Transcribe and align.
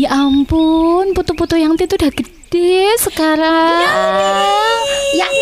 Ya 0.00 0.16
ampun, 0.16 1.12
putu-putu 1.12 1.60
yang 1.60 1.76
itu 1.76 1.92
udah 1.92 2.08
gede 2.08 2.88
sekarang. 3.04 3.84
Yang 5.12 5.34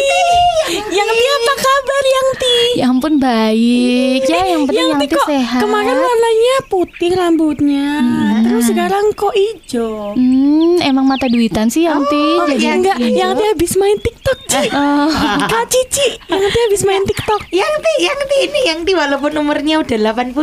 Yang 0.90 1.08
Ti 1.14 1.26
apa 1.30 1.54
kabar 1.62 2.02
Yang 2.02 2.28
Ti? 2.42 2.58
Ya 2.74 2.84
ampun 2.90 3.22
baik. 3.22 4.26
Ya 4.26 4.42
yang 4.50 4.66
penting 4.66 4.98
Yang 4.98 5.14
Ti 5.14 5.18
sehat. 5.30 5.62
kemarin 5.62 5.94
warnanya 5.94 6.56
putih 6.66 7.14
rambutnya. 7.14 8.02
Terus 8.48 8.64
sekarang 8.66 9.04
kok 9.12 9.30
hijau? 9.30 10.12
Hmm, 10.12 10.80
emang 10.80 11.04
mata 11.04 11.26
duitan 11.26 11.68
sih 11.68 11.84
yang 11.84 12.00
Ti. 12.02 12.24
Oh 12.34 12.46
Jadi 12.46 12.58
iya 12.58 12.72
enggak, 12.74 12.96
hijau. 12.96 13.12
yang 13.14 13.32
Ti 13.32 13.44
habis 13.46 13.72
main 13.74 13.98
TikTok, 13.98 14.38
Ci. 14.46 14.64
Oh. 14.70 15.08
Kak 15.52 15.64
Cici, 15.66 16.08
yang 16.24 16.42
Ti 16.42 16.58
habis 16.64 16.82
main 16.82 17.04
TikTok. 17.04 17.40
yang 17.50 17.74
ti, 17.78 17.92
yang 18.00 18.20
ti 18.22 18.36
ini 18.42 18.60
yang 18.64 18.80
ti 18.82 18.92
walaupun 18.92 19.32
umurnya 19.34 19.78
udah 19.78 19.98
80 20.12 20.36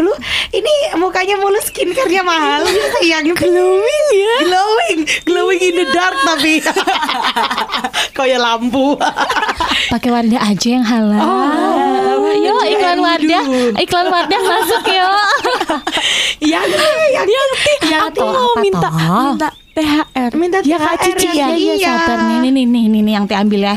ini 0.52 0.74
mukanya 0.96 1.36
mulus 1.36 1.68
skincare-nya 1.68 2.22
mahal 2.22 2.66
yang 3.02 3.26
glowing 3.32 4.06
ya 4.12 4.36
glowing 4.42 5.00
glowing 5.24 5.62
in 5.62 5.76
the 5.76 5.88
dark 5.92 6.14
tapi 6.24 6.60
kayak 8.18 8.38
lampu 8.38 8.98
Pakai 9.88 10.10
Wardah 10.10 10.42
aja 10.44 10.68
yang 10.68 10.84
halal. 10.84 11.22
Oh, 11.22 11.85
yo 12.38 12.56
iklan 12.68 12.98
Wardah, 12.98 13.44
iklan 13.76 14.08
Wardah 14.08 14.42
masuk 14.42 14.84
yo. 14.86 15.08
yang 16.42 16.66
yang 16.66 17.26
Yang 17.26 17.50
Yang 17.86 18.12
mau 18.22 18.54
minta 18.58 18.90
minta 18.92 19.50
THR. 19.76 20.32
Minta 20.34 20.58
ya 20.62 20.78
Kak 20.78 20.96
THR 20.98 21.16
Cici 21.18 21.28
ya. 21.30 21.34
ya. 21.34 21.48
Iya, 21.52 21.74
Iya. 21.76 21.92
sabar 22.00 22.20
nih, 22.42 22.48
nih, 22.48 22.66
nih, 22.66 22.84
nih, 22.88 23.14
yang 23.14 23.26
Ti 23.26 23.36
ambil 23.36 23.62
ya. 23.62 23.76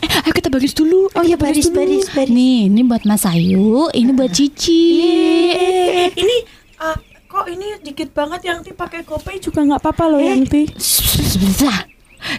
Eh, 0.00 0.08
ayo 0.08 0.32
kita 0.32 0.48
baris 0.48 0.72
dulu. 0.72 1.06
oh 1.08 1.22
ya 1.22 1.36
baris 1.36 1.68
baris 1.68 2.08
baris 2.08 2.30
Nih, 2.30 2.66
ini 2.66 2.82
buat 2.82 3.04
Mas 3.04 3.22
Ayu, 3.22 3.86
ini 3.92 4.10
buat 4.10 4.32
Cici. 4.32 4.82
Eh, 5.86 6.08
ini 6.10 6.36
ah, 6.78 6.96
kok 7.22 7.46
ini 7.46 7.78
dikit 7.80 8.10
banget 8.10 8.40
yang 8.44 8.58
Ti 8.58 8.72
pakai 8.72 9.04
GoPay 9.04 9.38
juga 9.38 9.62
nggak 9.62 9.78
apa-apa 9.78 10.04
loh 10.08 10.18
yang 10.18 10.42
Ti. 10.42 10.66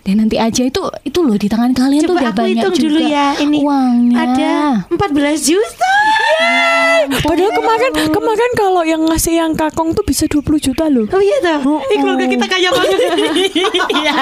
Dan 0.01 0.13
nanti 0.19 0.37
aja 0.37 0.61
itu 0.61 0.77
itu 1.01 1.19
loh 1.19 1.35
di 1.35 1.45
tangan 1.45 1.71
kalian 1.71 2.01
tuh 2.01 2.11
Coba 2.11 2.19
udah 2.19 2.31
aku 2.31 2.41
banyak 2.43 2.63
juga 2.67 2.81
dulu 2.83 2.99
ya 3.03 3.27
ini 3.37 3.57
uangnya. 3.59 4.15
ada 4.17 4.53
14 4.89 4.97
juta 5.47 5.91
Padahal 7.21 7.51
kemarin 7.51 7.91
kemarin 8.07 8.51
kalau 8.55 8.81
yang 8.83 9.01
ngasih 9.03 9.33
yang 9.35 9.51
kakong 9.53 9.91
tuh 9.91 10.01
bisa 10.01 10.25
20 10.25 10.41
juta 10.61 10.85
loh. 10.87 11.05
oh 11.07 11.19
iya 11.19 11.37
tuh 11.39 11.81
Ih, 11.83 11.97
keluarga 11.97 12.25
kita 12.25 12.45
kaya 12.45 12.69
banget 12.69 12.99
Iya. 13.97 14.13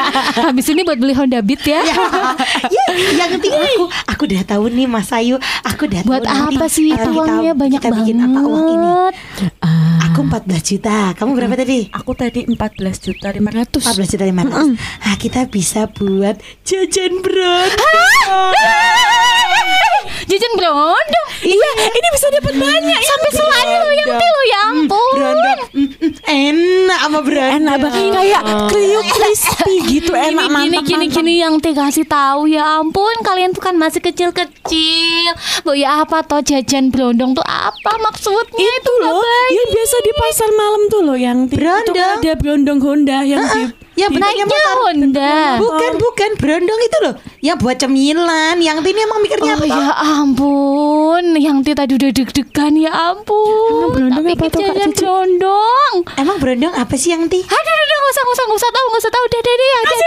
Habis 0.43 0.65
ini 0.67 0.81
buat 0.81 0.97
beli 0.97 1.13
Honda 1.13 1.39
Beat 1.39 1.63
ya. 1.63 1.83
ya, 1.83 2.83
yang 3.13 3.29
penting 3.31 3.51
aku 3.51 3.83
aku 4.07 4.21
udah 4.25 4.43
tahu 4.43 4.63
nih 4.69 4.85
Mas 4.85 5.11
Ayu, 5.11 5.35
aku 5.61 5.85
udah 5.85 6.01
Buat 6.03 6.23
tahu 6.23 6.35
nanti 6.47 6.55
apa 6.55 6.65
sih 6.67 6.83
kalau 6.87 6.95
itu 6.95 7.09
kita- 7.11 7.19
uangnya 7.21 7.53
banyak 7.53 7.77
kita 7.77 7.89
banget. 7.89 7.99
bikin 8.01 8.17
apa 8.21 8.39
uang 8.41 8.65
ini? 8.69 8.87
Ah, 9.59 9.88
Aku 10.19 10.27
14 10.27 10.59
juta. 10.75 11.15
Kamu 11.15 11.31
berapa 11.31 11.55
tadi? 11.55 11.87
aku 11.95 12.11
tadi 12.11 12.43
14 12.43 12.51
juta 12.99 13.31
500. 13.31 13.79
14 13.79 14.19
juta 14.19 14.25
500. 14.27 14.75
Nah, 14.75 15.15
kita 15.15 15.47
bisa 15.47 15.87
buat 15.87 16.35
jajan 16.67 17.23
brand. 17.23 17.71
Jajan 20.27 20.53
berondong. 20.59 21.27
Iya, 21.39 21.71
ini 21.87 22.07
bisa 22.11 22.27
dapat 22.35 22.51
banyak 22.51 22.99
Sampai 22.99 23.31
selain 23.31 23.67
lo 23.79 23.91
yang 23.95 24.09
lo 24.11 24.41
ya 24.43 24.59
ampun. 24.67 25.13
Berondong. 25.15 25.59
Enak 26.29 26.99
sama 27.01 27.19
brand. 27.19 27.51
Enak 27.57 27.75
banget 27.79 28.13
kayak 28.13 28.41
kriuk 28.69 29.05
crispy 29.09 29.73
gitu 29.89 30.13
enak 30.13 30.45
Gini, 30.45 30.53
mantap. 30.53 30.85
gini, 30.85 30.97
mantap. 31.01 31.15
gini 31.17 31.33
yang 31.35 31.53
Ti 31.57 31.71
kasih 31.73 32.05
tahu 32.05 32.45
ya 32.45 32.79
ampun 32.79 33.15
kalian 33.19 33.49
tuh 33.49 33.59
kan 33.59 33.73
masih 33.73 33.97
kecil-kecil. 33.99 35.31
Bu 35.61 35.73
ya 35.73 36.01
apa 36.01 36.21
toh 36.21 36.39
jajan 36.39 36.89
berondong 36.89 37.33
tuh 37.33 37.43
apa 37.43 37.91
maksudnya 37.99 38.45
itu, 38.55 38.77
itu 38.79 38.91
loh 39.01 39.19
yang 39.49 39.67
biasa 39.69 39.95
di 39.99 40.11
pasar 40.13 40.49
malam 40.51 40.81
tuh 40.87 41.01
loh 41.01 41.17
yang 41.17 41.39
kan 41.49 41.83
ada 41.89 42.33
berondong 42.35 42.79
Honda 42.79 43.21
yang 43.21 43.41
Ya 43.41 43.53
di- 43.65 43.73
benarnya 44.07 44.45
Naiknya 44.47 44.63
motor. 44.63 44.77
Honda. 44.79 45.35
Bukan, 45.59 45.91
bukan 45.99 46.29
berondong 46.39 46.79
itu 46.79 46.97
loh. 47.03 47.13
Yang 47.43 47.57
buat 47.59 47.75
cemilan. 47.75 48.55
Yang 48.57 48.77
ini 48.87 48.99
emang 49.03 49.19
mikirnya 49.19 49.51
Oh 49.51 49.57
apa? 49.59 49.67
ya 49.67 49.89
ampun, 50.15 51.25
yang 51.35 51.59
Ti 51.59 51.75
tadi 51.75 51.99
udah 51.99 52.09
deg-degan 52.09 52.73
ya 52.79 52.91
ampun. 53.11 53.67
Emang 53.67 53.91
berondong 53.91 54.23
Tapi 54.23 54.31
apa 54.31 54.45
tuh, 54.47 54.61
Kak 54.63 54.75
Cici? 54.79 55.03
berondong. 55.03 55.95
Emang 56.15 56.37
berondong 56.39 56.73
apa 56.73 56.95
sih 56.95 57.11
yang 57.11 57.27
ti? 57.27 57.43
Aduh, 57.43 57.51
aduh, 57.51 57.83
aduh, 57.83 57.97
nggak 57.99 58.13
usah, 58.13 58.23
nggak 58.23 58.35
usah, 58.37 58.45
nggak 58.47 58.59
usah 58.61 58.71
tahu, 58.71 58.85
nggak 58.87 59.01
usah 59.03 59.11
tahu. 59.11 59.23
Udah, 59.25 59.39
udah, 59.39 59.51
udah, 59.51 59.67
udah, 59.67 59.83
udah. 59.83 59.97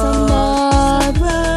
Sembah. 0.00 1.49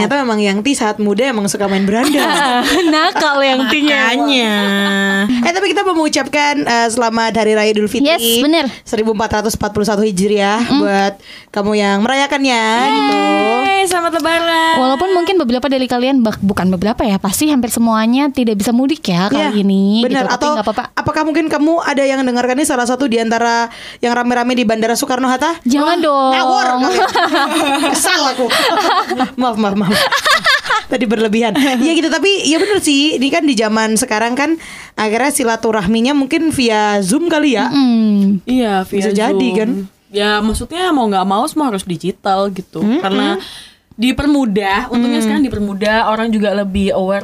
Ternyata 0.00 0.16
memang 0.18 0.38
yang 0.40 0.58
ti 0.60 0.72
saat 0.72 0.96
muda 0.96 1.28
emang 1.28 1.44
suka 1.44 1.68
main 1.68 1.84
berondong. 1.84 2.16
Nakal 2.92 3.36
yang 3.52 3.68
Tinya. 3.68 4.00
Makanya. 4.10 4.52
Eh 5.44 5.52
tapi 5.52 5.66
kita 5.68 5.84
mau 5.84 5.92
mengucapkan 5.94 6.54
eh, 6.56 6.88
selamat 6.88 7.32
Hari 7.34 7.52
Raya 7.52 7.68
Idul 7.68 7.84
Fitri. 7.84 8.08
Yes, 8.08 8.40
bener. 8.40 8.64
1441 8.82 9.60
Hijriah 10.08 10.58
buat 10.74 11.14
kamu 11.50 11.72
yang 11.74 11.98
merayakannya 12.00 12.62
gitu. 12.88 13.16
Hey, 13.60 13.82
selamat 13.84 14.16
lebaran. 14.16 14.74
Walaupun 14.78 15.12
mungkin 15.12 15.36
beberapa 15.36 15.66
dari 15.66 15.84
kalian 15.84 16.20
bukan 16.22 16.68
beberapa 16.70 17.02
ya, 17.02 17.16
pasti 17.16 17.48
hampir 17.48 17.68
semuanya 17.68 18.28
tidak 18.28 18.56
bisa 18.56 18.72
mudik 18.72 19.04
ya 19.04 19.28
kali 19.28 19.40
Iya, 19.40 19.60
ini. 19.60 20.00
Benar 20.00 20.24
gitu. 20.26 20.36
Atau 20.36 20.50
apa-apa. 20.56 20.92
apakah 20.94 21.22
mungkin 21.24 21.48
kamu 21.48 21.80
ada 21.80 22.00
yang 22.00 22.20
mendengarkan 22.20 22.56
ini 22.56 22.64
salah 22.64 22.84
satu 22.84 23.04
di 23.04 23.16
antara 23.16 23.68
yang 23.98 24.12
rame-rame 24.12 24.52
di 24.52 24.64
Bandara 24.64 24.96
Soekarno 24.96 25.28
Hatta? 25.28 25.60
Jangan 25.64 26.00
dong. 26.00 26.32
Ngawur. 26.32 26.66
Kesal 27.92 28.20
aku. 28.32 28.46
maaf, 29.36 29.56
maaf, 29.56 29.74
maaf. 29.76 29.89
Tadi 30.90 31.06
berlebihan. 31.06 31.54
Iya 31.54 31.92
gitu, 31.94 32.10
tapi 32.10 32.50
ya 32.50 32.58
bener 32.58 32.82
sih. 32.82 33.14
Ini 33.14 33.28
kan 33.30 33.46
di 33.46 33.54
zaman 33.54 33.94
sekarang 33.94 34.34
kan 34.34 34.58
akhirnya 34.98 35.30
silaturahminya 35.30 36.18
mungkin 36.18 36.50
via 36.50 36.98
Zoom 36.98 37.30
kali 37.30 37.54
ya. 37.54 37.70
Hmm. 37.70 38.42
Iya, 38.42 38.82
via 38.82 38.98
Bisa 38.98 39.10
jadi, 39.14 39.48
Zoom. 39.54 39.58
kan? 39.58 39.70
Ya, 40.10 40.42
maksudnya 40.42 40.90
mau 40.90 41.06
nggak 41.06 41.22
mau 41.22 41.46
semua 41.46 41.70
harus 41.70 41.86
digital 41.86 42.50
gitu. 42.50 42.82
Karena 42.82 43.38
dipermudah, 43.94 44.90
untungnya 44.90 45.22
sekarang 45.22 45.46
dipermudah, 45.46 46.10
orang 46.10 46.34
juga 46.34 46.50
lebih 46.58 46.90
aware. 46.90 47.22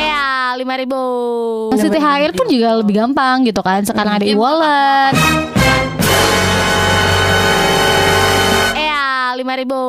Ya, 0.00 0.56
lima 0.56 0.74
ribu. 0.80 1.02
Masih 1.76 1.92
THR 1.92 2.32
pun 2.32 2.46
juga 2.48 2.80
lebih 2.80 2.94
gampang 2.96 3.44
gitu 3.44 3.60
kan. 3.60 3.84
Sekarang 3.84 4.16
ada 4.16 4.24
e-wallet. 4.24 5.12
Lima 9.40 9.54
ribu. 9.56 9.80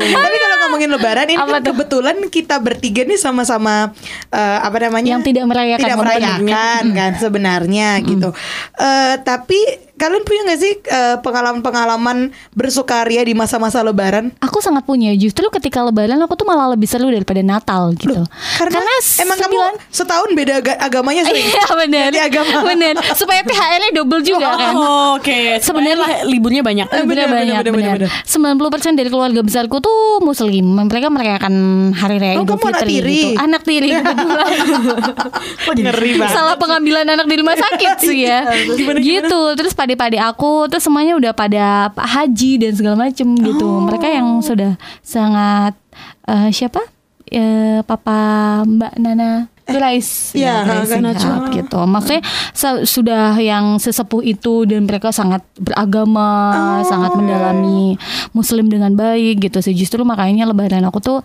Tapi 0.00 0.36
kalau 0.40 0.56
ngomongin 0.66 0.90
lebaran 0.90 1.26
ini 1.28 1.36
Apa 1.36 1.52
kan 1.52 1.60
tuh? 1.60 1.66
kebetulan 1.76 2.16
kita 2.32 2.56
bertiga 2.58 3.04
nih 3.04 3.20
sama-sama 3.20 3.92
eh, 4.32 4.58
apa 4.64 4.76
namanya? 4.88 5.20
Yang 5.20 5.30
tidak 5.30 5.44
merayakan 5.46 5.84
tidak 5.84 5.98
merayakan 6.00 6.82
kan 6.96 7.12
sebenarnya 7.20 7.88
gitu. 8.02 8.28
Eh, 8.80 9.14
tapi 9.22 9.87
kalian 9.98 10.22
punya 10.22 10.40
nggak 10.46 10.60
sih 10.60 10.72
eh, 10.78 11.16
pengalaman-pengalaman 11.18 12.18
bersukaria 12.52 13.20
di 13.20 13.34
masa-masa 13.34 13.82
lebaran? 13.82 14.30
Aku 14.38 14.58
sangat 14.58 14.82
punya. 14.82 15.10
Justru 15.12 15.50
ketika 15.50 15.82
lebaran 15.82 16.16
aku 16.18 16.34
tuh 16.34 16.46
malah 16.46 16.70
lebih 16.70 16.86
seru 16.86 17.08
daripada 17.08 17.40
Natal 17.40 17.90
gitu. 17.92 18.22
Karena, 18.56 18.78
emang 19.18 19.36
kamu 19.36 19.50
sembilan- 19.50 19.76
setahun 19.90 20.28
beda 20.32 20.54
aga- 20.56 20.78
agamanya 20.80 21.22
sering. 21.24 21.44
Iya 21.44 21.66
benar. 21.76 22.10
Ganti 22.10 22.20
agama. 22.22 22.56
Benar. 22.64 22.94
Supaya 23.12 23.40
THR-nya 23.42 23.90
double 23.92 24.22
juga 24.22 24.48
kan. 24.50 24.72
Oh, 24.72 25.10
Oke, 25.16 25.58
sebenarnya 25.58 25.96
liburnya 26.24 26.62
banyak. 26.62 26.86
Eh, 26.86 27.02
bener, 27.02 27.26
bener, 27.26 27.28
banyak 27.28 27.56
bener, 27.58 27.74
bener, 27.74 27.96
bener, 28.06 28.10
90% 28.22 28.94
dari 28.94 29.08
keluarga 29.08 29.40
besarku 29.40 29.78
tuh 29.78 29.98
muslim 30.20 30.62
Mereka 30.84 31.08
merayakan 31.08 31.54
hari 31.90 32.16
raya 32.16 32.36
Oh, 32.36 32.44
Idul 32.44 32.54
anak 32.54 32.62
Fitri 32.78 32.92
tiri? 32.94 33.16
gitu. 33.16 33.28
Anak 33.34 33.62
tiri 33.62 33.88
Ngeri 35.78 36.10
banget. 36.16 36.34
Salah 36.34 36.56
pengambilan 36.56 37.06
anak 37.08 37.26
di 37.26 37.36
rumah 37.36 37.54
sakit 37.54 37.92
sih 37.98 38.18
ya 38.24 38.46
Gitu 38.98 39.40
Terus 39.54 39.72
pade-pade 39.88 40.20
aku 40.20 40.68
Terus 40.68 40.84
semuanya 40.84 41.16
udah 41.16 41.32
pada 41.32 41.88
haji 41.96 42.60
dan 42.60 42.72
segala 42.76 43.08
macem 43.08 43.32
gitu 43.40 43.64
Oh. 43.64 43.80
Mereka 43.88 44.04
yang 44.04 44.44
sudah 44.44 44.76
sangat 45.00 45.72
eh, 46.28 46.52
Siapa? 46.52 46.84
Eh, 47.32 47.80
Papa 47.88 48.60
Mbak 48.68 48.92
Nana 49.00 49.48
Turais 49.68 50.32
Iya, 50.32 50.64
Turais 50.64 50.88
kan, 50.88 51.04
Sihat, 51.04 51.04
Najwa. 51.04 51.36
gitu. 51.52 51.80
Maksudnya 51.84 52.22
sudah 52.88 53.36
yang 53.36 53.76
sesepuh 53.76 54.24
itu 54.24 54.64
Dan 54.64 54.88
mereka 54.88 55.12
sangat 55.12 55.44
beragama 55.60 56.80
Sangat 56.88 57.12
mendalami 57.12 58.00
Muslim 58.32 58.72
dengan 58.72 58.96
baik 58.96 59.44
gitu 59.44 59.60
sih. 59.60 59.76
Justru 59.76 60.00
makanya 60.08 60.48
lebaran 60.48 60.88
aku 60.88 61.04
tuh 61.04 61.18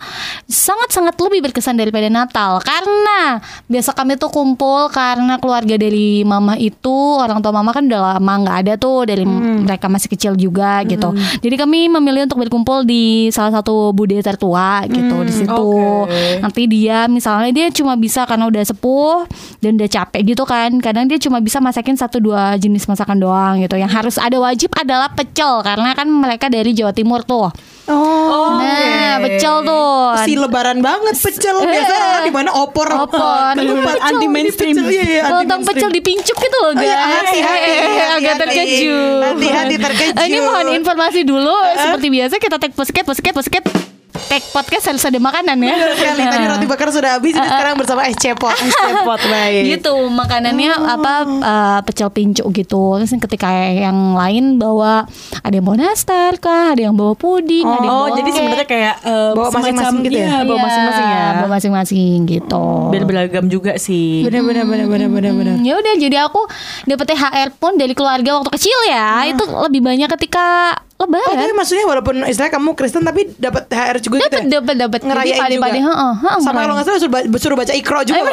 Sangat-sangat 0.51 1.15
lebih 1.23 1.47
berkesan 1.49 1.79
daripada 1.79 2.11
Natal. 2.11 2.59
Karena 2.59 3.39
Biasa 3.71 3.95
kami 3.95 4.19
tuh 4.19 4.27
kumpul 4.27 4.91
Karena 4.91 5.39
keluarga 5.39 5.79
dari 5.79 6.27
mama 6.27 6.59
itu 6.59 7.15
Orang 7.15 7.39
tua 7.39 7.55
mama 7.55 7.71
kan 7.71 7.87
udah 7.87 8.19
lama 8.19 8.33
nggak 8.43 8.57
ada 8.67 8.73
tuh 8.75 9.07
Dari 9.07 9.23
mereka 9.63 9.87
masih 9.87 10.11
kecil 10.11 10.35
juga 10.35 10.83
gitu. 10.83 11.15
Jadi 11.15 11.55
kami 11.55 11.87
memilih 11.87 12.27
untuk 12.27 12.43
berkumpul 12.43 12.83
Di 12.83 13.31
salah 13.31 13.55
satu 13.63 13.95
budaya 13.95 14.19
tertua 14.19 14.83
gitu 14.91 15.15
Di 15.23 15.31
situ. 15.31 15.71
Oke. 16.03 16.43
Nanti 16.43 16.67
dia 16.67 17.07
misalnya 17.07 17.55
Dia 17.55 17.71
cuma 17.71 17.95
bisa 17.95 18.27
karena 18.33 18.49
udah 18.49 18.63
sepuh 18.65 19.29
dan 19.61 19.77
udah 19.77 19.85
capek 19.85 20.33
gitu 20.33 20.43
kan. 20.43 20.73
Kadang 20.81 21.05
dia 21.05 21.21
cuma 21.21 21.37
bisa 21.37 21.61
masakin 21.61 21.93
satu 21.93 22.17
dua 22.17 22.57
jenis 22.57 22.89
masakan 22.89 23.21
doang 23.21 23.61
gitu. 23.61 23.77
Yang 23.77 23.93
harus 23.93 24.15
ada 24.17 24.41
wajib 24.41 24.73
adalah 24.73 25.13
pecel 25.13 25.61
karena 25.61 25.93
kan 25.93 26.09
mereka 26.09 26.49
dari 26.49 26.73
Jawa 26.73 26.89
Timur 26.91 27.21
tuh. 27.21 27.53
Oh. 27.83 28.57
Nah, 28.63 29.19
pecel 29.21 29.61
tuh. 29.61 30.17
Si 30.23 30.33
lebaran 30.33 30.79
banget 30.79 31.13
pecel 31.13 31.61
biasa 31.67 31.93
orang 31.93 32.23
di 32.25 32.33
mana 32.33 32.49
opor. 32.57 32.87
Opor. 32.89 33.53
Keluar 33.53 33.99
Anti 34.01 34.25
pecel, 34.25 34.31
mainstream. 34.33 34.75
Iya, 34.81 35.03
iya, 35.03 35.21
anti 35.29 35.33
Lontong 35.45 35.61
pecel 35.67 35.89
dipincuk 35.91 36.33
gitu 36.33 36.57
loh 36.63 36.71
Oh, 36.71 36.79
guys. 36.79 36.87
iya, 36.87 36.97
hati-hati, 36.97 37.69
Eh, 37.69 37.75
hati-hati. 37.77 38.15
Agak 38.17 38.35
terkejut. 38.41 39.23
Hati-hati 39.35 39.75
terkejut. 39.77 40.15
Eh, 40.17 40.25
Ini 40.31 40.39
mohon 40.41 40.67
informasi 40.73 41.21
dulu. 41.27 41.53
Seperti 41.75 42.07
biasa 42.09 42.35
kita 42.39 42.55
tag 42.57 42.71
posket, 42.73 43.03
posket, 43.03 43.33
posket. 43.35 43.92
Tag 44.13 44.43
podcast 44.49 44.85
harus 44.87 45.01
ada 45.01 45.17
makanan 45.17 45.57
ya. 45.57 45.73
Bener 45.73 45.93
sekali 45.93 46.21
tadi 46.31 46.45
roti 46.45 46.65
bakar 46.65 46.87
sudah 46.89 47.17
habis 47.17 47.33
ini 47.33 47.41
sekarang 47.41 47.75
bersama 47.75 48.05
es 48.05 48.15
cepot. 48.15 48.53
Es 48.53 48.69
cepot 48.83 49.19
baik. 49.23 49.61
gitu 49.73 49.89
makanannya 50.07 50.69
apa 50.71 51.13
uh, 51.25 51.79
pecel 51.81 52.09
pincuk 52.09 52.45
gitu 52.51 52.81
terus 52.95 53.09
ketika 53.19 53.49
yang 53.67 54.13
lain 54.13 54.55
bawa 54.55 55.09
ada 55.39 55.51
yang 55.51 55.63
bawa 55.63 55.77
nastar 55.83 56.37
kah 56.37 56.71
ada 56.71 56.81
yang 56.83 56.93
bawa 56.93 57.13
puding 57.13 57.63
ada 57.63 57.79
yang 57.79 57.89
Oh, 57.91 58.05
bawa 58.05 58.15
jadi 58.15 58.29
cake. 58.29 58.37
sebenarnya 58.37 58.67
kayak 58.67 58.95
eh, 59.01 59.31
Bawa 59.33 59.47
masing-masing 59.49 59.97
gitu 60.03 60.13
ya? 60.13 60.23
Iya, 60.23 60.37
bawa 60.39 60.53
Iya, 60.53 60.63
masing-masing 60.63 61.07
ya. 61.07 61.25
bawa 61.33 61.49
masing-masing 61.51 62.17
gitu 62.27 62.65
Biar 62.89 63.03
beragam 63.03 63.45
juga 63.47 63.71
sih. 63.77 64.21
Bener 64.21 64.41
bener 64.41 64.63
bener 64.63 64.87
bener 64.87 65.09
bener 65.09 65.31
bener. 65.31 65.55
ya 65.59 65.73
udah 65.75 65.93
jadi 65.95 66.17
aku 66.23 66.41
dapet 66.85 67.05
THR 67.07 67.49
pun 67.55 67.75
dari 67.75 67.93
keluarga 67.93 68.29
waktu 68.35 68.51
kecil 68.51 68.77
ya 68.87 69.25
itu 69.25 69.41
lebih 69.43 69.81
banyak 69.81 70.07
ketika 70.11 70.77
Oh, 71.03 71.07
lebaran 71.09 71.35
tapi 71.35 71.51
maksudnya 71.51 71.83
walaupun 71.83 72.15
istilah 72.23 72.47
kamu 72.47 72.69
Kristen 72.73 73.03
tapi 73.03 73.27
dapat 73.35 73.67
THR 73.67 73.97
juga 73.99 74.15
gitu. 74.17 74.25
dapat 74.25 74.39
ya? 74.39 74.51
dapat 74.53 74.75
dapat 74.79 74.99
Ngerayain 75.03 75.27
Jadi 75.27 75.41
pade-pade, 75.59 75.77
juga. 75.77 75.89
heeh, 75.91 76.13
heeh, 76.17 76.39
Sama 76.39 76.57
kalau 76.57 76.73
nggak 76.73 76.85
salah 76.85 76.99
suruh, 76.99 77.11
ba- 77.11 77.41
suruh 77.41 77.57
baca 77.57 77.73
ikro 77.73 77.99
juga. 78.01 78.19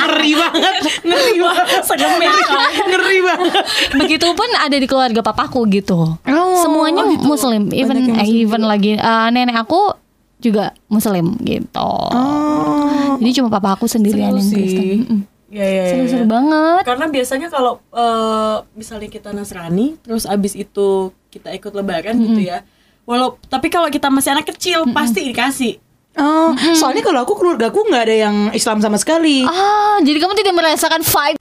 ngeri 0.00 0.32
banget, 0.32 0.74
ngeri 1.04 1.36
banget. 1.38 1.66
Segemir. 1.84 2.30
ngeri 2.90 3.18
banget. 3.20 3.52
Begitupun 3.94 4.48
ada 4.56 4.74
di 4.74 4.86
keluarga 4.86 5.20
papaku 5.20 5.62
gitu. 5.70 6.16
Oh, 6.16 6.56
Semuanya 6.58 7.04
oh 7.04 7.12
gitu. 7.12 7.24
muslim, 7.24 7.70
even 7.70 7.94
yang 7.96 8.16
eh, 8.16 8.24
muslim 8.24 8.42
even 8.42 8.62
lagi 8.64 8.92
eh, 8.94 9.26
nenek 9.30 9.58
aku 9.58 9.94
juga 10.38 10.70
muslim 10.86 11.34
gitu. 11.40 11.90
Oh. 12.08 13.18
Jadi 13.18 13.30
cuma 13.34 13.48
papa 13.48 13.74
aku 13.74 13.86
sendirian 13.86 14.34
yang. 14.34 14.48
Kristen. 14.48 14.86
Mm-mm. 15.02 15.20
Iya, 15.48 15.64
iya, 15.64 15.82
iya. 15.82 15.92
Seru-seru 15.96 16.26
banget. 16.28 16.82
Karena 16.84 17.06
biasanya 17.08 17.48
kalau 17.48 17.80
eh, 17.90 18.56
misalnya 18.76 19.08
kita 19.08 19.32
Nasrani, 19.32 19.96
terus 19.98 20.28
abis 20.28 20.52
itu 20.52 21.10
kita 21.28 21.52
ikut 21.54 21.72
Lebaran 21.72 22.16
gitu 22.16 22.40
ya. 22.42 22.64
Walau 23.08 23.40
tapi 23.48 23.72
kalau 23.72 23.88
kita 23.88 24.12
masih 24.12 24.36
anak 24.36 24.48
kecil 24.52 24.84
pasti 24.92 25.24
dikasih. 25.32 25.80
Oh, 26.18 26.50
soalnya 26.74 27.06
kalau 27.06 27.22
aku 27.22 27.38
keluarga 27.38 27.70
aku 27.70 27.86
nggak 27.86 28.04
ada 28.10 28.16
yang 28.26 28.36
Islam 28.50 28.82
sama 28.82 28.98
sekali. 28.98 29.46
Ah, 29.46 30.02
jadi 30.02 30.18
kamu 30.18 30.34
tidak 30.34 30.54
merasakan 30.58 31.00
vibe. 31.06 31.38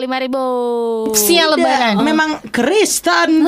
Lima 0.00 0.16
ribu. 0.16 0.42
Siang 1.12 1.52
Tidak, 1.52 1.54
lebaran. 1.54 1.94
Memang 2.00 2.30
Kristen, 2.48 3.44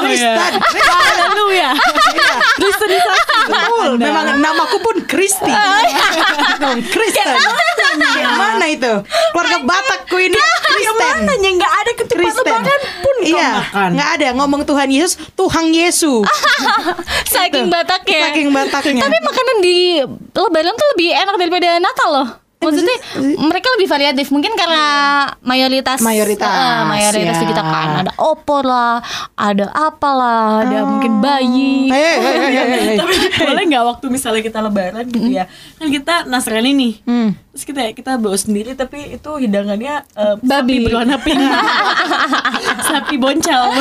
Kristen, 0.00 0.52
Haleluya. 0.62 1.70
Kristenisasi. 2.56 3.24
Betul, 3.46 3.90
memang 3.98 4.26
namaku 4.38 4.76
pun 4.80 4.96
Kristi. 5.04 5.50
Memang 6.56 6.80
Kristen. 6.84 7.26
Kayak 7.96 8.32
mana 8.34 8.66
itu? 8.68 8.92
Keluarga 9.32 9.58
Batakku 9.62 10.16
ini 10.18 10.36
Kristen. 10.36 10.96
Mananya 10.96 11.50
nggak 11.56 11.72
ada 11.74 11.90
ketupat 11.94 12.18
Kristen. 12.18 12.44
lebaran 12.46 12.80
pun 13.00 13.16
Iya, 13.18 13.48
makan. 13.58 13.88
nggak 13.96 14.10
ada 14.14 14.28
ngomong 14.34 14.62
Tuhan 14.62 14.88
Yesus, 14.88 15.14
Tuhan 15.32 15.66
Yesus. 15.70 16.22
Saking 17.34 17.66
Batak 17.66 18.06
ya. 18.06 18.30
Saking 18.30 18.48
Bataknya. 18.50 19.02
Tapi 19.02 19.16
makanan 19.18 19.56
di 19.58 19.76
Lebaran 20.36 20.74
tuh 20.74 20.88
lebih 20.94 21.08
enak 21.12 21.34
daripada 21.36 21.68
Natal 21.78 22.08
loh. 22.12 22.28
Maksudnya 22.56 22.96
mereka 23.38 23.68
lebih 23.78 23.86
variatif 23.86 24.26
mungkin 24.32 24.56
karena 24.56 24.84
mayoritas 25.38 26.00
Mayoritas, 26.00 26.48
eh, 26.48 26.82
mayoritas 26.88 27.36
ya. 27.36 27.42
di 27.42 27.46
kita 27.46 27.62
kan 27.62 27.88
ada 28.02 28.12
opor 28.18 28.64
lah, 28.64 28.98
ada 29.38 29.70
apalah, 29.70 30.64
ada 30.64 30.82
mungkin 30.82 31.20
bayi. 31.20 31.92
Hei, 31.92 32.16
hei, 32.16 32.36
hei, 32.36 32.50
hei, 32.50 32.80
hei. 32.90 32.96
Tapi 33.00 33.14
boleh 33.44 33.64
nggak 33.70 33.84
waktu 33.86 34.06
misalnya 34.08 34.42
kita 34.42 34.58
lebaran 34.58 35.04
gitu 35.06 35.28
ya 35.28 35.44
kan 35.76 35.86
kita 35.88 36.14
Nasrani 36.26 36.72
nih 36.72 36.94
Hmm. 37.06 37.30
Terus 37.56 37.64
kita 37.64 37.88
kita 37.96 38.20
bawa 38.20 38.36
sendiri 38.36 38.76
tapi 38.76 39.16
itu 39.16 39.30
hidangannya 39.40 40.04
eh, 40.12 40.36
Babi. 40.44 40.76
sapi 40.76 40.84
berwarna 40.84 41.16
pink 41.16 41.40
sapi 42.92 43.16
boncal 43.16 43.72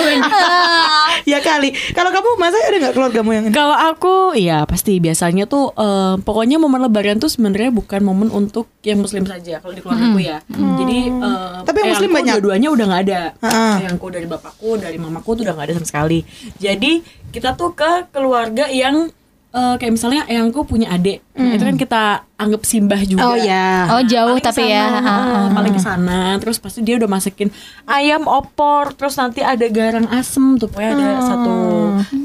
ya 1.31 1.43
kali. 1.43 1.75
Kalau 1.91 2.15
kamu 2.15 2.39
masa 2.39 2.55
ada 2.55 2.77
nggak 2.79 2.95
keluargamu 2.95 3.29
yang 3.35 3.45
ini? 3.47 3.53
kalau 3.53 3.75
aku 3.75 4.31
ya 4.39 4.63
pasti 4.63 5.03
biasanya 5.03 5.43
tuh 5.43 5.75
eh, 5.75 6.15
pokoknya 6.23 6.55
momen 6.55 6.87
lebaran 6.87 7.19
tuh 7.19 7.27
sebenarnya 7.27 7.75
bukan 7.75 7.99
momen 7.99 8.31
untuk 8.31 8.71
yang 8.79 9.03
muslim 9.03 9.27
saja 9.27 9.59
kalau 9.59 9.75
di 9.75 9.83
keluargaku 9.83 10.23
ya 10.23 10.39
jadi 10.55 10.97
eh, 11.11 11.55
Tapi 11.67 11.77
yang 11.83 11.91
muslim 11.91 12.09
banyak? 12.15 12.33
dua-duanya 12.39 12.69
udah 12.71 12.85
nggak 12.87 13.03
ada 13.11 13.21
Heeh. 13.43 13.75
eyangku 13.83 14.07
dari 14.07 14.27
bapakku 14.29 14.79
dari 14.79 14.95
mamaku 14.95 15.35
tuh 15.35 15.43
udah 15.43 15.53
nggak 15.59 15.67
ada 15.67 15.73
sama 15.83 15.87
sekali 15.91 16.19
jadi 16.63 17.03
kita 17.35 17.59
tuh 17.59 17.75
ke 17.75 18.07
keluarga 18.15 18.71
yang 18.71 19.11
eh, 19.55 19.75
kayak 19.79 19.93
misalnya 19.95 20.21
eyangku 20.27 20.67
punya 20.67 20.91
adik. 20.91 21.23
Nah, 21.35 21.55
itu 21.55 21.63
kan 21.63 21.75
kita 21.79 22.03
anggap 22.35 22.61
simbah 22.67 22.99
juga. 23.07 23.23
Oh 23.23 23.35
ya. 23.39 23.87
Oh 23.95 24.01
jauh 24.03 24.35
Paling 24.35 24.43
tapi 24.43 24.63
ke 24.67 24.75
sana, 24.75 24.75
ya. 24.75 24.85
heeh, 24.99 25.43
paling 25.55 25.73
ke 25.73 25.81
sana. 25.81 26.19
Terus 26.43 26.57
pasti 26.59 26.79
dia 26.83 26.95
udah 26.99 27.07
masakin 27.07 27.49
ayam 27.87 28.27
opor 28.27 28.91
terus 28.99 29.15
nanti 29.15 29.39
ada 29.39 29.63
garang 29.71 30.11
asem 30.11 30.59
tuh. 30.59 30.67
Pokoknya 30.67 30.91
ada 30.91 31.09
satu 31.23 31.55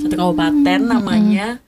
satu 0.02 0.14
kabupaten 0.18 0.80
namanya 0.82 1.62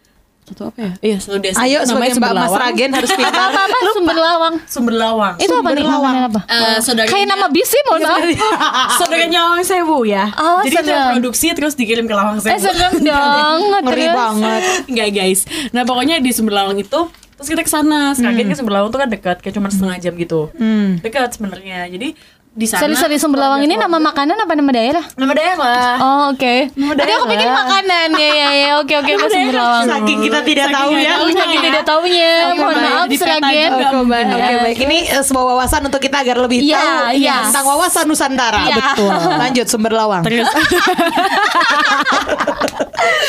satu 0.53 0.63
apa 0.69 0.79
ya 0.79 0.93
iya 1.03 1.17
desa 1.19 1.59
Ayo 1.59 1.79
sebagai 1.83 2.15
Mbak 2.15 2.33
Mas. 2.33 2.53
Ragen 2.53 2.91
harus 2.93 3.11
pintar. 3.11 3.49
Apa 3.49 3.61
apa 3.65 3.79
sumber 3.91 4.17
lawang. 4.17 4.55
Sumber 4.65 4.95
Lawang 4.95 5.35
Itu 5.37 5.53
apa 5.53 5.69
nih 5.69 5.81
Sumberlawang. 5.81 6.15
namanya 6.15 6.29
apa? 6.29 6.41
Eh, 6.47 6.79
saudaranya- 6.79 7.11
Kayak 7.11 7.27
nama 7.29 7.47
bis 7.49 7.67
sih 7.67 7.81
mohon 7.85 8.01
maaf. 8.01 8.21
saudaranya 8.99 9.39
Lawang 9.43 9.63
Sewu 9.63 9.99
ya 10.05 10.25
Oh, 10.35 10.61
jadi 10.61 10.77
itu 10.77 10.85
serem. 10.85 11.07
produksi 11.11 11.47
terus 11.51 11.75
dikirim 11.75 12.05
ke 12.05 12.13
Lawang 12.13 12.39
Sewu 12.39 12.51
Eh 12.51 12.61
serem 12.61 12.93
dong. 12.99 13.61
Ngeri 13.83 14.05
Terus? 14.05 14.15
banget. 14.15 14.63
Enggak 14.91 15.09
guys 15.13 15.41
Nah 15.71 15.83
pokoknya 15.83 16.17
di 16.19 16.31
Sumberlawang 16.31 16.77
itu 16.77 17.01
Terus 17.35 17.49
kita 17.49 17.63
ke 17.63 17.73
sana 17.73 18.13
Seragen 18.13 18.47
ke 18.47 18.55
Sumberlawang 18.55 18.89
tuh 18.89 18.99
kan 18.99 19.09
dekat 19.09 19.37
Kayak 19.39 19.55
cuma 19.57 19.69
setengah 19.69 19.97
jam 19.99 20.15
gitu 20.15 20.53
Hmm. 20.55 20.99
Dekat 20.99 21.33
sebenarnya 21.33 21.89
Jadi 21.89 22.15
di 22.53 22.69
sana 22.69 22.85
Sorry 22.85 22.93
sorry 22.95 23.17
sumber 23.17 23.41
lawang 23.41 23.65
ini 23.65 23.75
nama 23.75 23.97
makanan 23.97 24.37
apa 24.37 24.53
nama 24.53 24.69
daerah? 24.71 25.01
Nama 25.17 25.33
daerah 25.33 25.57
Oh 25.97 26.21
oke. 26.31 26.55
Tadi 26.69 27.11
aku 27.11 27.25
pikir 27.25 27.49
makanan 27.49 28.09
ya 28.13 28.29
ya 28.31 28.49
ya 28.53 28.71
oke 28.77 28.93
oke 28.93 29.09
aku 29.11 29.27
sumber 29.27 29.57
lawang. 29.57 29.85
Saking 29.89 30.19
kita 30.21 30.39
tidak 30.43 30.67
Saking 30.69 30.77
tahu 30.77 30.91
ya. 30.93 31.13
tahunya 31.17 31.41
Saking 31.41 31.57
ya. 31.57 31.65
tidak 31.65 31.83
taunya. 31.83 32.33
Mohon 32.53 32.61
baik. 32.69 32.85
maaf 32.85 33.07
Di 33.07 33.17
peta 33.17 33.25
Seragen. 33.41 33.71
juga. 33.73 33.89
Oke 34.37 34.55
baik. 34.61 34.77
Ini 34.79 34.99
eh, 35.11 35.23
sebuah 35.25 35.45
wawasan 35.49 35.81
untuk 35.83 35.97
kita 35.99 36.17
agar 36.21 36.37
lebih 36.39 36.59
Iya, 36.61 36.77
tahu 36.77 37.17
iya. 37.17 37.37
tentang 37.49 37.65
wawasan 37.67 38.05
Nusantara. 38.05 38.61
Iya. 38.63 38.77
Betul. 38.77 39.11
Lanjut 39.41 39.67
sumber 39.67 39.93
lawang. 39.95 40.21
Terus 40.21 40.49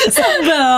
Sebel. 0.06 0.68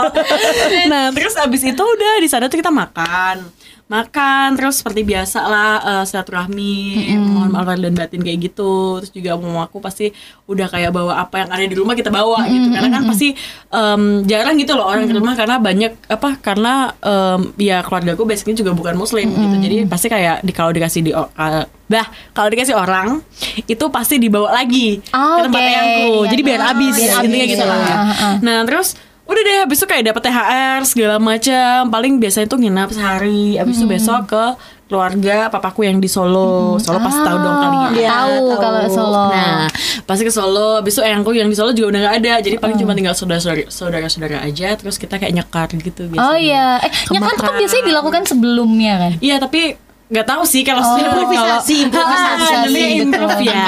Nah 0.87 1.11
terus 1.11 1.35
abis 1.35 1.63
itu 1.65 1.83
udah 1.83 2.15
di 2.17 2.29
sana 2.29 2.47
tuh 2.47 2.57
kita 2.57 2.71
makan 2.71 3.43
makan 3.87 4.59
terus 4.59 4.83
seperti 4.83 5.07
biasa 5.07 5.47
lah 5.47 5.73
eh, 5.79 6.05
silaturahmi 6.05 6.75
mohon 7.23 7.55
maaf 7.55 7.71
dan 7.73 7.95
batin 7.95 8.19
kayak 8.19 8.36
gitu 8.39 8.71
terus 8.99 9.11
juga 9.11 9.35
mau 9.35 9.61
aku 9.61 9.79
pasti 9.79 10.13
udah 10.45 10.67
kayak 10.67 10.91
bawa 10.91 11.19
apa 11.19 11.37
yang 11.39 11.51
ada 11.51 11.65
di 11.65 11.75
rumah 11.75 11.93
kita 11.93 12.09
bawa 12.09 12.45
gitu 12.45 12.69
karena 12.69 12.89
kan 12.89 13.03
pasti 13.05 13.35
em, 13.69 14.03
jarang 14.23 14.55
gitu 14.55 14.73
loh 14.73 14.87
orang 14.87 15.05
ke 15.05 15.13
rumah 15.13 15.35
karena 15.35 15.57
banyak 15.57 15.93
apa 16.07 16.29
karena 16.37 16.73
em, 16.97 17.41
ya 17.57 17.81
keluarga 17.81 18.13
aku 18.13 18.23
basicnya 18.23 18.57
juga 18.57 18.73
bukan 18.73 18.95
muslim 18.95 19.27
gitu 19.27 19.57
jadi 19.61 19.77
pasti 19.85 20.07
kayak 20.07 20.41
di 20.41 20.53
kalau 20.53 20.71
dikasih 20.71 21.01
di 21.01 21.11
eh, 21.11 21.65
bah 21.85 22.07
kalau 22.31 22.49
dikasih 22.49 22.75
orang 22.75 23.23
itu 23.63 23.85
pasti 23.89 24.17
dibawa 24.17 24.53
lagi 24.55 24.99
Oh, 25.09 25.37
ke 25.37 25.41
tempat 25.45 25.59
oke. 25.59 25.69
eyangku 25.69 26.09
Iya, 26.17 26.29
jadi 26.29 26.43
biar 26.43 26.59
iya. 26.59 26.67
habis 26.67 26.95
Biar 26.95 27.11
intinya 27.19 27.37
habis. 27.39 27.53
gitu 27.53 27.65
lah 27.65 27.79
Ah, 27.79 27.87
ah, 27.87 28.15
ah. 28.19 28.35
Nah 28.39 28.59
terus 28.63 28.89
udah 29.23 29.41
deh 29.41 29.57
habis 29.61 29.77
itu 29.77 29.87
kayak 29.87 30.05
dapet 30.07 30.23
THR 30.25 30.81
segala 30.85 31.17
macam 31.19 31.75
paling 31.89 32.15
biasanya 32.17 32.47
tuh 32.47 32.59
nginap 32.59 32.89
sehari 32.89 33.55
habis 33.55 33.75
itu 33.77 33.87
besok 33.89 34.23
ke 34.29 34.45
keluarga 34.87 35.47
papaku 35.47 35.83
yang 35.83 35.99
di 35.99 36.07
Solo 36.07 36.79
Solo 36.79 36.99
pasti 37.01 37.19
tahu 37.21 37.37
dong 37.37 37.57
kali 37.57 37.77
ya 37.77 37.89
Iya, 37.93 38.09
tahu 38.09 38.35
tahu. 38.49 38.61
kalau 38.61 38.81
Solo. 38.89 39.25
Nah, 39.29 39.67
pasti 40.03 40.23
ke 40.23 40.31
Solo, 40.31 40.69
habis 40.77 40.93
itu 40.93 41.03
eyangku 41.03 41.31
yang 41.33 41.47
di 41.47 41.55
Solo 41.55 41.71
juga 41.71 41.91
udah 41.91 42.01
gak 42.05 42.15
ada. 42.21 42.33
Jadi 42.39 42.57
paling 42.57 42.77
cuma 42.77 42.93
tinggal 42.93 43.13
saudara-saudara 43.13 43.67
saudara-saudara 43.67 44.37
aja, 44.41 44.69
terus 44.73 44.95
kita 44.95 45.17
kayak 45.17 45.35
nyekar 45.35 45.69
gitu 45.73 46.07
biasanya. 46.07 46.23
Oh 46.25 46.37
iya. 46.37 46.79
Eh 46.79 46.91
nyakar 47.09 47.31
tuh 47.31 47.37
kan 47.37 47.37
Kemakan. 47.45 47.59
biasanya 47.59 47.85
dilakukan 47.85 48.23
sebelumnya 48.25 48.93
kan? 48.97 49.13
Iya, 49.19 49.37
tapi 49.37 49.61
nggak 50.07 50.23
tahu 50.25 50.43
sih 50.45 50.63
kalau 50.63 50.81
Oh, 50.81 50.95
improvisasi, 50.97 51.77
kalau- 51.91 52.07
improvisasi, 52.07 52.79
Ah, 52.79 52.91
improv 52.97 53.31
ya. 53.43 53.67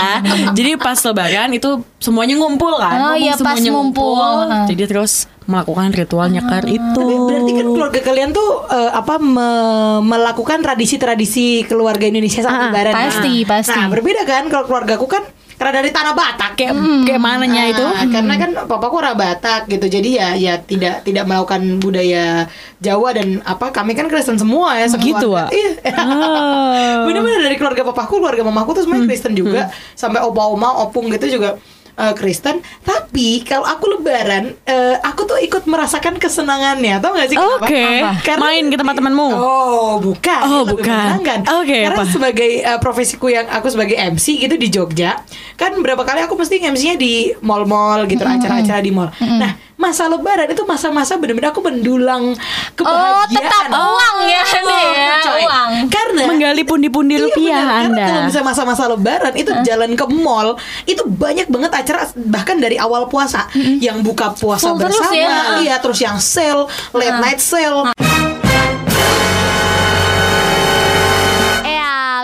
Jadi 0.54 0.70
pas 0.76 0.94
lebaran 0.96 1.50
itu 1.50 1.68
semuanya 1.98 2.34
ngumpul 2.37 2.75
kan. 2.75 2.94
Oh, 3.04 3.14
iya, 3.14 3.34
pas 3.34 3.58
semuanya 3.58 3.70
ngumpul. 3.75 4.22
Ah. 4.44 4.62
Jadi 4.64 4.82
terus 4.87 5.26
melakukan 5.49 5.88
ritual 5.90 6.28
nyekar 6.28 6.62
itu. 6.62 6.93
Tapi 6.95 7.14
berarti 7.19 7.52
kan 7.55 7.67
keluarga 7.67 8.00
kalian 8.02 8.31
tuh 8.31 8.49
eh, 8.69 8.90
apa 8.93 9.17
me- 9.17 9.57
melakukan 10.02 10.61
tradisi-tradisi 10.61 11.47
keluarga 11.64 12.05
Indonesia 12.05 12.40
saat 12.40 12.52
Ah, 12.55 12.64
lebaran. 12.69 12.93
pasti, 12.93 13.35
Nah, 13.38 13.49
pasti. 13.50 13.73
Nah, 13.75 13.88
berbeda 13.88 14.23
kan 14.23 14.45
kalau 14.47 14.64
keluarga 14.64 14.95
aku 14.95 15.09
kan 15.09 15.25
karena 15.50 15.75
dari 15.75 15.90
tanah 15.90 16.14
Batak 16.14 16.55
Kayak 16.55 16.71
kayak 17.02 17.19
mananya 17.19 17.67
itu? 17.67 17.83
Ah, 17.83 18.07
karena 18.07 18.35
kan 18.37 18.50
papaku 18.64 18.95
orang 18.97 19.17
Batak 19.17 19.67
gitu 19.67 19.90
jadi 19.90 20.09
ya 20.12 20.28
ya 20.37 20.55
tidak 20.61 21.02
tidak 21.02 21.25
melakukan 21.25 21.59
budaya 21.78 22.47
Jawa 22.78 23.11
dan 23.11 23.43
apa 23.43 23.73
kami 23.73 23.90
kan 23.93 24.07
Kristen 24.07 24.37
semua 24.37 24.76
ya 24.76 24.87
sekeluarga. 24.87 25.26
Wak? 25.26 25.49
iya 25.50 25.71
Ah. 25.90 27.02
bener-bener 27.09 27.43
dari 27.43 27.57
keluarga 27.57 27.83
papaku 27.83 28.19
keluarga 28.19 28.45
mamaku 28.45 28.71
tuh 28.73 28.83
semuanya 28.85 29.09
Kristen 29.09 29.33
juga 29.33 29.67
sampai 29.95 30.21
opa 30.21 30.47
oma 30.47 30.78
opung 30.81 31.09
gitu 31.09 31.26
juga 31.33 31.59
eh, 31.99 32.14
Kristen 32.14 32.62
tapi 32.81 33.43
kalau 33.43 33.67
aku 33.67 33.90
lebaran 33.93 34.55
eh, 34.62 34.97
aku 34.99 35.26
tuh 35.26 35.37
ikut 35.37 35.67
merasakan 35.67 36.17
kesenangannya 36.17 36.97
tau 36.99 37.12
gak 37.12 37.28
sih 37.28 37.37
kenapa? 37.37 37.67
Oke. 37.67 37.85
Karena- 38.23 38.40
Main 38.40 38.64
ke 38.67 38.76
tempat 38.76 38.95
temanmu. 38.95 39.28
Oh, 39.31 39.93
bukan. 39.99 40.40
Oh, 40.40 40.62
bukan. 40.64 41.19
Oke, 41.59 41.78
Karena 41.83 41.99
apa? 41.99 42.05
sebagai 42.07 42.50
uh, 42.62 42.78
profesiku 42.78 43.26
yang 43.26 43.45
aku 43.47 43.69
sebagai 43.69 43.95
MC 43.95 44.38
gitu 44.38 44.55
di 44.55 44.69
Jogja, 44.69 45.21
kan 45.55 45.75
berapa 45.76 46.00
kali 46.00 46.21
aku 46.21 46.35
mesti 46.35 46.59
MC-nya 46.59 46.95
di 46.95 47.35
mall-mall 47.40 48.07
gitu, 48.07 48.23
acara-acara 48.23 48.78
di 48.78 48.90
mall. 48.90 49.11
Nah, 49.19 49.52
masa 49.78 50.04
lebaran 50.04 50.50
itu 50.50 50.62
masa-masa 50.64 51.14
bener-bener 51.14 51.49
aku 51.49 51.62
mendulang 51.62 52.35
Oh, 52.75 52.75
kebahagiaan. 52.76 53.30
tetap 53.30 53.66
uang 53.70 54.16
ya 54.25 54.42
nih 54.42 54.87
ya, 54.92 55.16
coy. 55.25 55.40
uang. 55.40 55.70
Karena 55.87 56.23
Menggali 56.26 56.62
pundi-pundi 56.62 57.14
Iya, 57.14 57.25
rupiah 57.25 57.56
benar. 57.56 57.70
Karena 57.70 57.87
Anda. 57.88 58.04
kalau 58.04 58.23
bisa 58.26 58.40
masa-masa 58.42 58.82
lebaran 58.87 59.35
itu 59.35 59.50
jalan 59.62 59.90
ke 59.92 60.04
mall 60.08 60.49
itu 60.85 61.02
banyak 61.04 61.47
banget 61.47 61.70
acara 61.73 62.00
bahkan 62.20 62.56
dari 62.56 62.75
awal 62.76 63.06
puasa 63.06 63.47
yang 63.54 64.00
buka 64.00 64.30
puasa 64.32 64.68
Full 64.68 64.78
terus 64.80 64.99
bersama, 64.99 65.14
ya. 65.14 65.35
iya 65.61 65.75
terus 65.78 65.99
yang 65.99 66.18
sale, 66.18 66.66
late 66.92 67.18
night 67.20 67.38
sale. 67.38 67.87
Ya, 67.88 68.08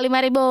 lima 0.04 0.20
ribu. 0.20 0.44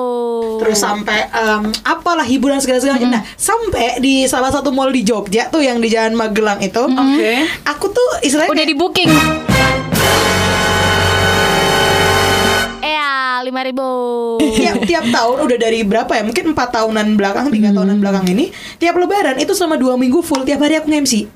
terus 0.58 0.82
sampai 0.82 1.30
em, 1.30 1.70
apalah 1.86 2.26
hiburan 2.26 2.58
segala 2.58 2.82
segala 2.82 2.98
Nah 3.06 3.22
sampai 3.38 4.02
di 4.02 4.26
salah 4.26 4.50
satu 4.50 4.74
mall 4.74 4.90
di 4.90 5.06
Jogja 5.06 5.54
tuh 5.54 5.62
yang 5.62 5.78
di 5.78 5.94
Jalan 5.94 6.18
Magelang 6.18 6.58
itu, 6.66 6.82
Oke. 6.82 7.34
aku 7.70 7.86
tuh 7.94 8.10
istilahnya 8.26 8.50
udah 8.50 8.66
di 8.66 8.76
booking. 8.76 9.12
Ya, 12.82 13.40
lima 13.46 13.62
ribu. 13.62 13.88
tiap 14.58 14.82
tiap 14.90 15.06
tahun 15.14 15.38
udah 15.46 15.58
dari 15.62 15.86
berapa 15.86 16.10
ya? 16.10 16.24
Mungkin 16.26 16.58
empat 16.58 16.70
tahunan 16.82 17.14
belakang, 17.14 17.54
tiga 17.54 17.70
tahunan 17.70 17.98
belakang 18.02 18.26
ini, 18.34 18.50
tiap 18.82 18.98
Lebaran 18.98 19.38
itu 19.38 19.54
selama 19.54 19.78
dua 19.78 19.94
minggu 20.00 20.26
full 20.26 20.42
tiap 20.42 20.64
hari 20.64 20.80
aku 20.82 20.90
nge-MC. 20.90 21.30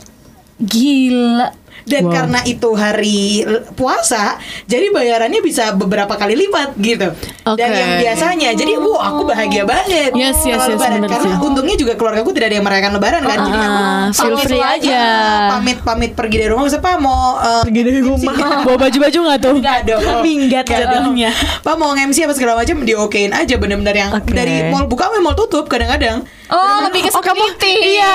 Gila. 0.58 1.67
Dan 1.84 2.04
Wow. 2.04 2.14
karena 2.14 2.40
itu 2.44 2.70
hari 2.72 3.44
puasa, 3.74 4.36
jadi 4.64 4.90
bayarannya 4.90 5.40
bisa 5.40 5.72
beberapa 5.72 6.14
kali 6.14 6.34
lipat 6.36 6.76
gitu. 6.78 7.14
Dan 7.48 7.68
Oke. 7.68 7.80
yang 7.80 7.92
biasanya, 8.02 8.50
jadi 8.54 8.76
wow 8.76 9.00
aku 9.00 9.22
bahagia 9.24 9.64
banget. 9.64 10.12
Yes, 10.12 10.42
yes, 10.42 10.64
yes, 10.64 10.68
lebaran. 10.70 11.00
bener 11.00 11.10
Karena 11.10 11.34
sih. 11.34 11.44
untungnya 11.44 11.76
juga 11.76 11.94
keluargaku 11.94 12.30
tidak 12.32 12.48
ada 12.48 12.56
yang 12.56 12.66
merayakan 12.66 12.92
lebaran 12.94 13.22
kan. 13.22 13.38
Jadi 13.40 13.58
aku 13.58 13.76
Ah, 13.78 14.06
feel 14.10 14.32
pamit 14.32 14.46
free 14.46 14.64
aja. 14.64 15.02
Pamit 15.50 15.78
pamit 15.82 16.12
pergi 16.12 16.36
dari 16.38 16.50
rumah, 16.50 16.68
Pak 16.70 16.96
mau 16.98 17.20
eh, 17.38 17.62
Pergi 17.64 17.82
dari 17.84 18.02
rumah. 18.02 18.34
Bawa 18.64 18.78
baju-baju 18.80 19.18
nggak 19.24 19.40
tuh? 19.40 19.56
Enggak 19.58 19.80
dong 19.84 20.04
Minggat 20.26 20.66
jadwalnya. 20.66 21.32
Pak 21.62 21.76
mau 21.76 21.92
nge-MC 21.92 22.18
apa 22.24 22.34
segala 22.34 22.54
macam 22.56 22.76
diokein 22.82 23.32
aja 23.32 23.56
bener-bener 23.56 23.96
yang 23.98 24.12
Oke. 24.14 24.32
dari 24.32 24.68
mall 24.68 24.86
buka 24.86 25.08
sampai 25.08 25.20
mall 25.20 25.36
tutup 25.36 25.68
kadang-kadang 25.68 26.24
Oh, 26.48 26.80
lebih 26.80 27.04
ke 27.04 27.12
Oh, 27.12 27.20
kamu-. 27.20 27.60
Iya. 27.60 28.12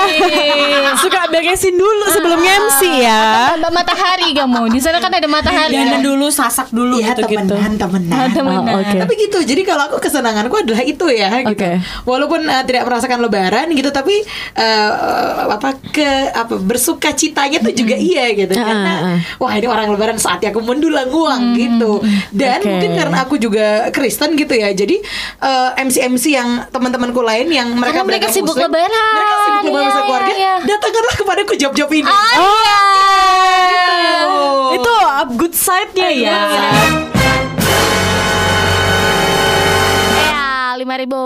Suka 0.97 1.29
beresin 1.29 1.73
dulu 1.73 2.09
sebelum 2.09 2.41
nge-MC 2.41 2.81
ya. 2.97 3.52
Mbak 3.53 3.71
matahari 3.71 4.29
kamu. 4.31 4.61
Di 4.67 4.79
sana 4.79 4.97
kan 4.97 5.09
ada 5.09 5.25
matahari. 5.25 5.73
Dandan 5.73 6.01
dulu, 6.01 6.27
sasak 6.27 6.69
dulu 6.69 6.97
Iya 6.97 7.13
gitu-gitu. 7.13 7.53
temenan 7.53 7.73
temenan 7.75 8.29
Temenan. 8.31 8.73
Oh, 8.73 8.81
oke. 8.81 8.97
Tapi 8.97 9.13
gitu, 9.19 9.39
jadi 9.41 9.61
kalau 9.61 9.83
aku 9.87 9.97
kesenanganku 9.99 10.55
adalah 10.55 10.81
itu 10.81 11.05
ya 11.07 11.29
gitu. 11.43 11.53
Oke. 11.53 11.71
Walaupun 12.03 12.41
eh, 12.43 12.63
tidak 12.63 12.83
merasakan 12.83 13.19
lebaran 13.19 13.67
gitu 13.71 13.89
tapi 13.89 14.15
eh, 14.53 14.91
apa 15.47 15.77
ke 15.89 16.03
apa 16.31 16.55
bersuka 16.57 17.11
citanya 17.11 17.59
tuh 17.59 17.71
juga 17.71 17.93
iya 17.93 18.33
gitu. 18.33 18.53
Ah, 18.53 18.63
Karena 18.63 18.91
ah, 18.91 19.07
ah. 19.13 19.17
wah 19.37 19.53
ini 19.53 19.67
orang 19.67 19.87
lebaran 19.87 20.17
saatnya 20.17 20.49
aku 20.49 20.61
mendulang 20.61 21.09
uang 21.09 21.43
gitu. 21.53 22.01
Dan 22.31 22.59
mungkin 22.61 22.91
karena 22.93 23.17
aku 23.21 23.35
juga 23.37 23.87
Kristen 23.89 24.33
gitu 24.33 24.53
ya. 24.53 24.71
Jadi 24.71 24.97
eh, 25.39 25.69
MC-MC 25.79 26.25
yang 26.29 26.49
teman-temanku 26.69 27.19
lain 27.19 27.47
yang 27.47 27.69
mereka 27.71 28.01
Karena 28.01 28.07
mereka 28.07 28.27
beragam 28.27 28.35
sibuk 28.35 28.55
Muslim, 28.55 28.69
lebaran. 28.71 29.13
Mereka 29.13 29.33
sibuk 29.35 29.63
lebaran 29.63 29.81
Iya, 29.83 30.01
keluarga. 30.03 30.33
iya. 30.33 30.53
Datangkanlah 30.63 31.15
kepadaku 31.15 31.53
job-job 31.55 31.89
ini. 31.91 32.09
Oh, 32.09 32.53
iya. 32.59 32.81
Oh. 34.23 34.75
Itu 34.75 34.91
uh, 34.91 35.25
good 35.37 35.55
side-nya 35.55 36.09
ya. 36.13 36.41
Lima 40.83 40.95
ribu. 40.95 41.21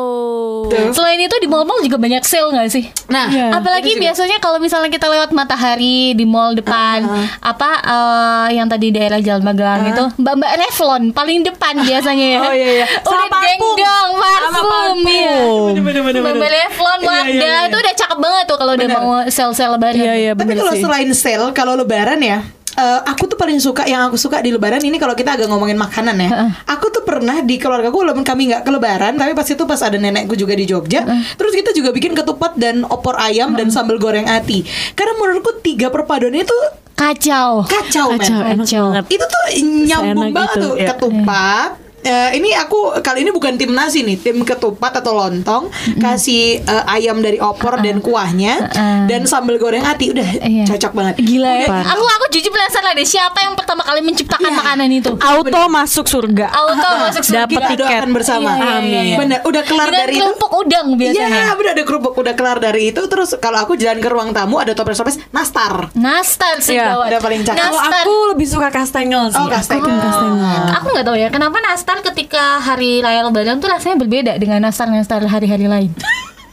Tuh. 0.68 0.94
Selain 0.94 1.18
itu 1.18 1.34
di 1.36 1.46
mall-mall 1.46 1.82
juga 1.82 1.98
banyak 1.98 2.22
sale 2.22 2.54
nggak 2.54 2.70
sih? 2.70 2.86
Nah, 3.08 3.26
Iya. 3.28 3.50
Apalagi 3.54 3.98
biasanya 3.98 4.38
kalau 4.38 4.58
misalnya 4.58 4.88
kita 4.88 5.06
lewat 5.06 5.30
matahari 5.32 6.14
di 6.14 6.24
mall 6.24 6.54
depan, 6.54 7.04
apa 7.40 7.70
eh, 7.80 8.48
yang 8.54 8.68
tadi 8.68 8.90
daerah 8.90 9.18
Jalan 9.18 9.42
Magelang 9.42 9.84
itu, 9.88 10.04
mbak-mbak 10.16 10.52
Revlon 10.56 11.04
paling 11.12 11.42
depan 11.42 11.74
biasanya 11.88 12.28
ya. 12.30 12.42
Oh, 12.42 12.54
iya, 12.54 12.70
iya. 12.76 12.86
Udah 13.00 13.10
Sama 13.18 13.28
parfum. 13.28 13.48
dengdong 13.76 14.10
Sama 14.14 14.32
parfum, 14.62 14.98
ya. 15.04 15.36
Mbak-mbak 15.74 16.50
Revlon, 16.50 17.00
Iya, 17.00 17.04
iya, 17.04 17.08
Wardah 17.08 17.58
iya. 17.58 17.68
itu 17.68 17.78
udah 17.78 17.94
cakep 17.96 18.18
banget 18.20 18.44
tuh 18.46 18.58
kalau 18.58 18.72
udah 18.74 18.88
mau 18.92 19.08
sale-sale 19.28 19.72
lebaran. 19.74 19.98
Iya, 19.98 20.14
iya 20.16 20.32
Tapi 20.34 20.52
kalau 20.54 20.74
selain 20.76 21.10
sale, 21.12 21.48
kalau 21.52 21.74
lebaran 21.74 22.20
ya, 22.20 22.40
eh, 22.78 23.00
aku 23.10 23.26
tuh 23.26 23.38
paling 23.38 23.58
suka 23.58 23.84
yang 23.90 24.06
aku 24.08 24.16
suka 24.16 24.40
di 24.40 24.54
lebaran 24.54 24.80
ini 24.80 25.02
kalau 25.02 25.18
kita 25.18 25.34
agak 25.34 25.50
ngomongin 25.50 25.76
makanan 25.76 26.16
ya. 26.22 26.30
Aku 26.70 26.94
tuh 26.94 27.02
pernah 27.02 27.42
di 27.42 27.58
keluargaku 27.58 28.06
walaupun 28.06 28.22
kami 28.22 28.54
nggak 28.54 28.62
ke 28.62 28.72
lebaran, 28.72 29.18
tapi 29.18 29.34
pas 29.34 29.48
itu 29.50 29.64
pas 29.66 29.82
ada 29.82 29.98
nenekku 29.98 30.38
juga 30.38 30.54
di 30.54 30.70
Jogja, 30.70 31.02
terus 31.36 31.54
kita 31.56 31.74
juga 31.74 31.90
bikin 31.90 32.14
ketupat 32.14 32.54
dan 32.60 32.86
opor 32.86 33.18
ayam 33.18 33.58
dan 33.58 33.74
sambal 33.74 33.98
goreng 33.98 34.30
ati. 34.30 34.62
Karena 34.94 35.18
menurutku 35.18 35.60
tiga 35.66 35.90
perpaduan 35.90 36.38
itu 36.38 36.54
Kacau. 36.98 37.62
kacau, 37.70 38.10
men. 38.18 38.26
Kacau, 38.26 38.58
Kacau. 38.58 38.86
banget. 38.90 39.06
Itu 39.14 39.26
tuh 39.30 39.44
nyambung 39.86 40.18
Seenak 40.18 40.34
banget 40.34 40.56
itu, 40.58 40.66
tuh 40.66 40.74
ya. 40.82 40.88
ketupat. 40.94 41.70
Eh, 42.00 42.30
ini 42.34 42.54
aku 42.54 42.78
kali 42.98 43.22
ini 43.22 43.32
bukan 43.32 43.58
tim 43.58 43.74
nasi 43.74 44.00
nih, 44.00 44.16
tim 44.16 44.40
ketupat 44.40 44.96
atau 44.96 45.12
lontong, 45.14 45.68
kasih 45.98 46.62
eh, 46.62 46.84
ayam 46.88 47.20
dari 47.20 47.36
opor 47.38 47.78
dan 47.78 48.00
kuahnya 48.00 48.64
Uh-uh. 48.64 49.04
dan 49.06 49.26
sambal 49.26 49.58
goreng 49.58 49.82
ati 49.82 50.10
udah 50.10 50.30
Iya. 50.40 50.64
cocok 50.68 50.92
banget. 50.94 51.16
Gila 51.20 51.52
ya. 51.58 51.68
Udah. 51.68 51.84
Aku 51.90 52.04
aku 52.06 52.26
jujur 52.32 52.48
penasaran 52.48 52.94
deh 52.94 53.04
siapa 53.04 53.42
yang 53.42 53.54
pertama 53.54 53.82
kali 53.82 54.00
menciptakan 54.02 54.46
Iya. 54.46 54.56
makanan 54.56 54.90
itu. 54.94 55.12
Auto 55.18 55.62
masuk 55.68 56.06
surga. 56.06 56.48
Auto 56.48 56.90
masuk 57.02 57.24
surga. 57.24 57.44
Dapat 57.44 57.62
tiket. 57.76 58.04
bersama. 58.08 58.50
Iya, 58.50 58.56
iya, 58.56 58.64
iya, 58.64 58.78
Amin. 58.78 59.04
iya. 59.04 59.18
Benar, 59.18 59.40
udah 59.44 59.64
kelar 59.64 59.88
Dengan 59.88 60.00
dari 60.00 60.14
itu. 60.14 60.22
kelompok 60.22 60.50
udang 60.56 60.88
biasanya. 60.96 61.28
Iya, 61.28 61.46
benar 61.54 61.72
ada 61.74 61.84
kerupuk 61.84 62.14
udah 62.16 62.34
kelar 62.34 62.58
dari 62.58 62.82
itu 62.88 63.02
terus 63.04 63.30
kalau 63.38 63.58
aku 63.60 63.74
jalan 63.76 63.98
ke 63.98 64.08
ruang 64.08 64.32
tamu 64.32 64.58
ada 64.58 64.72
toples-toples 64.72 65.20
nastar. 65.30 65.92
Nastar 65.92 66.62
sih 66.62 66.74
Iya, 66.74 66.94
gawat. 66.94 67.08
udah 67.10 67.20
paling 67.20 67.42
cakep. 67.44 67.58
Kalau 67.58 67.74
Nastar. 67.76 68.02
aku 68.02 68.14
lebih 68.32 68.48
suka 68.48 68.70
kastengel 68.70 69.24
sih. 69.28 69.38
Oh, 69.38 69.50
kastengel. 69.50 69.92
Aku 69.92 70.00
kastengel. 70.00 70.64
Aku 70.74 70.88
nggak 70.90 71.06
tahu 71.06 71.18
ya 71.18 71.28
kenapa 71.28 71.58
nastar 71.60 71.87
ketika 71.96 72.60
hari 72.60 73.00
raya 73.00 73.24
lebaran 73.24 73.64
tuh 73.64 73.72
rasanya 73.72 74.04
berbeda 74.04 74.34
dengan 74.36 74.60
nastar 74.60 74.92
nastar 74.92 75.24
hari-hari 75.24 75.72
lain. 75.72 75.92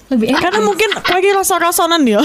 Lebih 0.04 0.36
enak. 0.36 0.40
Karena 0.46 0.60
mungkin 0.60 0.88
lagi 1.00 1.28
rasa 1.32 1.56
rasonan 1.56 2.04
ya. 2.04 2.20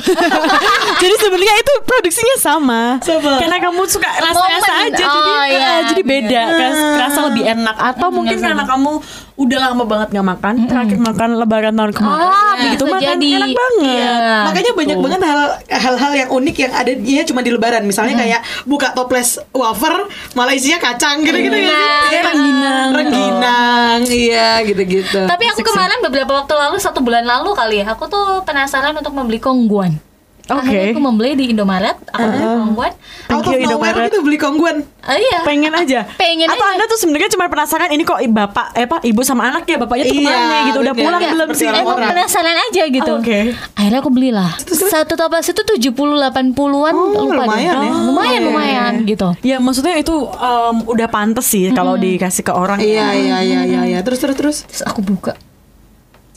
jadi 1.01 1.15
sebenarnya 1.15 1.55
itu 1.63 1.73
produksinya 1.87 2.35
sama. 2.35 2.81
Sama. 2.99 3.39
Karena 3.39 3.57
kamu 3.57 3.81
suka 3.87 4.09
rasa-rasa 4.19 4.71
aja 4.83 5.05
Oh, 5.07 5.15
jadi 5.15 5.31
iya, 5.47 5.63
eh, 5.63 5.79
jadi 5.87 6.01
beda, 6.03 6.41
ras- 6.59 6.87
rasa 7.07 7.19
lebih 7.31 7.43
enak. 7.47 7.75
Atau 7.79 8.11
mungkin 8.11 8.35
karena 8.35 8.67
kamu 8.67 8.99
udah 9.39 9.71
lama 9.71 9.83
banget 9.87 10.07
nggak 10.11 10.27
makan, 10.35 10.53
terakhir 10.67 10.99
makan 10.99 11.29
lebaran 11.39 11.71
tahun 11.71 11.91
kemarin. 11.95 12.27
Ah, 12.27 12.53
begitu 12.59 12.83
bisa 12.83 12.95
makan 12.99 13.15
jadi. 13.15 13.29
enak 13.39 13.51
banget. 13.55 13.87
Iya. 13.87 14.15
Makanya 14.43 14.71
banyak 14.75 14.97
Tuh. 14.99 15.03
banget 15.07 15.19
hal 15.23 15.39
hal-hal 15.79 16.11
yang 16.11 16.29
unik 16.35 16.55
yang 16.59 16.73
ada 16.75 16.91
dia 16.91 17.21
cuma 17.23 17.39
di 17.39 17.51
lebaran. 17.55 17.83
Misalnya 17.87 18.19
kayak 18.19 18.41
buka 18.67 18.91
toples 18.91 19.39
wafer 19.55 19.95
malah 20.35 20.51
isinya 20.51 20.83
kacang 20.83 21.23
gitu-gitu 21.23 21.55
ya. 21.55 21.71
Iya, 22.11 22.21
rengginang. 22.27 22.89
Rengginang, 22.91 23.99
iya 24.11 24.49
gitu-gitu. 24.67 25.23
Tapi 25.23 25.43
aku 25.55 25.63
kemarin 25.63 26.03
beberapa 26.03 26.31
waktu 26.35 26.53
lalu 26.59 26.75
satu 26.75 26.99
bulan 26.99 27.23
lalu 27.23 27.55
kali 27.55 27.79
ya, 27.79 27.95
aku 27.95 28.11
tuh 28.11 28.43
penasaran 28.43 28.91
untuk 28.91 29.15
membeli 29.15 29.39
kongguan. 29.39 30.08
Oke. 30.49 30.65
Akhirnya 30.65 30.91
aku 30.91 31.01
membeli 31.03 31.31
di 31.33 31.45
Indomaret, 31.49 31.97
aku 32.07 32.25
beli 32.27 32.41
kongguan. 32.43 32.91
Thank 33.23 33.45
you, 33.45 33.59
Indomaret. 33.61 34.05
gitu 34.07 34.19
beli 34.19 34.37
kongguan. 34.37 34.77
Ah, 34.99 35.15
iya. 35.15 35.41
pengen 35.41 35.71
aja 35.71 36.05
Pengen 36.21 36.45
atau 36.45 36.59
aja. 36.59 36.75
anda 36.75 36.85
tuh 36.85 36.99
sebenarnya 36.99 37.29
cuma 37.29 37.45
penasaran 37.45 37.89
ini 37.89 38.03
kok 38.03 38.19
i- 38.19 38.27
bapak 38.27 38.73
eh 38.73 38.83
apa 38.83 38.99
ibu 39.01 39.21
sama 39.21 39.47
anak 39.47 39.63
ya 39.63 39.77
bapaknya 39.77 40.05
tuh 40.05 40.13
Iya, 40.13 40.21
ke 40.21 40.33
mana 40.35 40.57
gitu 40.67 40.77
udah 40.79 40.93
pulang 40.93 41.17
Iya, 41.19 41.29
belum 41.31 41.49
sih. 41.51 41.67
Emang 41.67 41.97
penasaran 41.97 42.57
aja 42.59 42.83
gitu. 42.85 43.11
Oke. 43.15 43.39
Akhirnya 43.73 43.99
aku 43.99 44.09
belilah. 44.09 44.51
Satu 44.67 45.13
toples 45.15 45.45
itu 45.45 45.61
70 45.63 45.93
80-an 45.95 46.93
Oh, 46.93 47.25
lupa 47.25 47.45
lumayan 47.45 47.73
deh. 47.75 47.87
ya. 47.87 47.93
Lumayan 48.03 48.41
Oh, 48.41 48.47
lumayan 48.49 48.93
gitu. 49.03 49.29
ya 49.41 49.57
maksudnya 49.57 49.95
itu 49.95 50.13
em, 50.29 50.75
udah 50.83 51.07
pantas 51.07 51.45
sih 51.47 51.69
kalau 51.71 51.95
dikasih 51.95 52.41
ke 52.41 52.51
orang 52.51 52.77
Iya, 52.77 53.07
iya, 53.13 53.37
iya, 53.39 53.59
iya, 53.63 53.81
iya. 53.87 53.99
Terus 54.01 54.19
terus 54.19 54.35
terus. 54.35 54.57
Terus 54.63 54.83
aku 54.83 54.99
buka. 54.99 55.33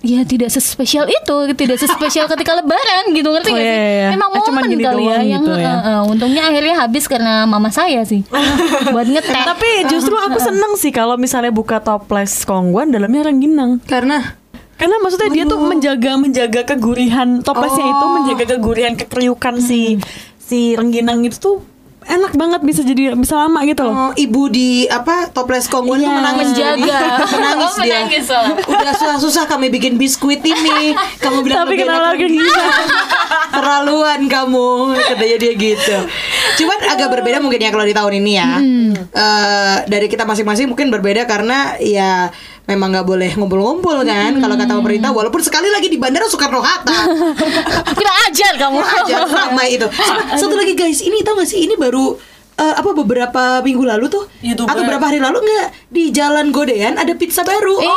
Ya 0.02 0.20
tidak 0.22 0.50
sespesial 0.50 1.06
itu, 1.06 1.36
tidak 1.54 1.78
sespesial 1.78 2.26
ketika 2.26 2.52
lebaran 2.54 3.10
gitu 3.10 3.28
ngerti 3.28 3.48
Oh, 3.48 3.54
gak 3.54 3.62
iya, 3.62 3.70
sih? 3.72 3.86
iya. 3.96 4.08
Memang 4.10 4.28
Eh, 4.28 4.42
cuman 4.42 4.54
momen 4.58 4.72
gini 4.72 4.82
kali 4.82 5.02
ya 5.04 5.18
yang 5.22 5.40
gitu 5.40 5.52
ya. 5.54 5.62
eh, 5.64 5.78
eh, 5.88 6.02
untungnya 6.04 6.42
akhirnya 6.44 6.74
habis 6.76 7.04
karena 7.06 7.34
mama 7.44 7.70
saya 7.70 8.02
sih. 8.02 8.26
Buat 8.90 9.06
ngetek. 9.06 9.44
tapi 9.46 9.68
justru 9.86 10.12
aku 10.12 10.36
seneng 10.36 10.74
sih 10.74 10.90
kalau 10.90 11.14
misalnya 11.14 11.48
buka 11.48 11.78
toples 11.78 12.42
kongguan 12.42 12.90
dalamnya 12.90 13.22
rengginang 13.24 13.78
Karena 13.80 14.38
Karena 14.74 14.98
maksudnya 14.98 15.30
dia 15.30 15.44
tuh 15.44 15.62
menjaga 15.62 16.12
menjaga 16.16 16.60
kegurihan 16.66 17.38
toplesnya 17.38 17.86
itu 17.86 18.06
menjaga 18.10 18.44
kegurihan 18.50 18.94
kekeriukan 18.94 19.54
si 19.56 20.02
si 20.36 20.74
rengginang 20.74 21.22
itu 21.22 21.38
tuh 21.38 21.56
enak 22.04 22.32
banget 22.32 22.60
bisa 22.60 22.80
jadi 22.80 23.14
bisa 23.14 23.34
lama 23.36 23.62
gitu 23.62 23.82
loh. 23.82 23.94
Oh, 23.94 24.12
ibu 24.12 24.46
di 24.46 24.84
apa 24.86 25.28
toples 25.28 25.66
kongguan 25.66 25.98
tuh 25.98 26.06
Iya. 26.06 26.18
menangis. 26.18 26.48
Menjaga. 26.50 26.98
menangis 27.30 27.70
Oh, 27.70 27.80
dia. 27.80 27.92
menangis, 28.00 28.26
oh. 28.28 28.44
udah 28.68 28.92
susah-susah 28.92 29.44
kami 29.46 29.68
bikin 29.68 29.94
biskuit 29.94 30.40
ini. 30.40 30.92
Kamu 31.18 31.40
bilang 31.40 31.64
Tapi 31.64 31.74
lebih 31.74 31.86
kenapa 31.86 31.98
enak 32.02 32.12
lagi. 32.18 32.38
Terlaluan 33.56 34.20
kamu. 34.26 34.70
Katanya 34.96 35.36
dia 35.38 35.52
gitu. 35.54 35.96
Cuman 36.58 36.78
agak 36.88 37.08
berbeda 37.10 37.38
mungkin 37.38 37.60
ya 37.60 37.70
kalau 37.70 37.84
di 37.84 37.92
tahun 37.92 38.12
ini 38.18 38.32
ya. 38.32 38.50
Eh, 39.12 39.76
dari 39.86 40.06
kita 40.06 40.24
masing-masing 40.24 40.66
mungkin 40.66 40.88
berbeda 40.88 41.24
karena 41.24 41.76
ya 41.78 42.32
memang 42.72 42.88
nggak 42.90 43.04
boleh 43.04 43.30
ngumpul-ngumpul 43.36 44.00
kan 44.02 44.40
kalau 44.40 44.56
kata 44.56 44.72
pemerintah 44.74 45.10
walaupun 45.12 45.40
sekali 45.40 45.68
lagi 45.68 45.86
di 45.86 46.00
bandara 46.00 46.24
Soekarno 46.26 46.58
Hatta 46.58 46.98
Kurang 47.98 48.16
ajar 48.28 48.54
kamu. 48.56 48.78
aja 48.80 49.16
ramai 49.28 49.76
itu. 49.76 49.86
Satu 50.34 50.56
lagi 50.56 50.72
guys, 50.72 51.04
ini 51.04 51.20
tau 51.20 51.36
gak 51.36 51.46
sih 51.46 51.62
ini 51.62 51.76
baru 51.76 52.16
eh, 52.54 52.74
apa 52.76 52.90
beberapa 52.92 53.42
minggu 53.60 53.84
lalu 53.84 54.06
tuh 54.08 54.24
YouTuber. 54.40 54.68
atau 54.68 54.80
beberapa 54.82 55.04
hari 55.06 55.18
lalu 55.18 55.38
nggak 55.40 55.68
di 55.88 56.04
Jalan 56.10 56.50
Godean 56.50 56.96
ada 56.96 57.12
pizza 57.14 57.42
baru. 57.42 57.76
Iya, 57.78 57.94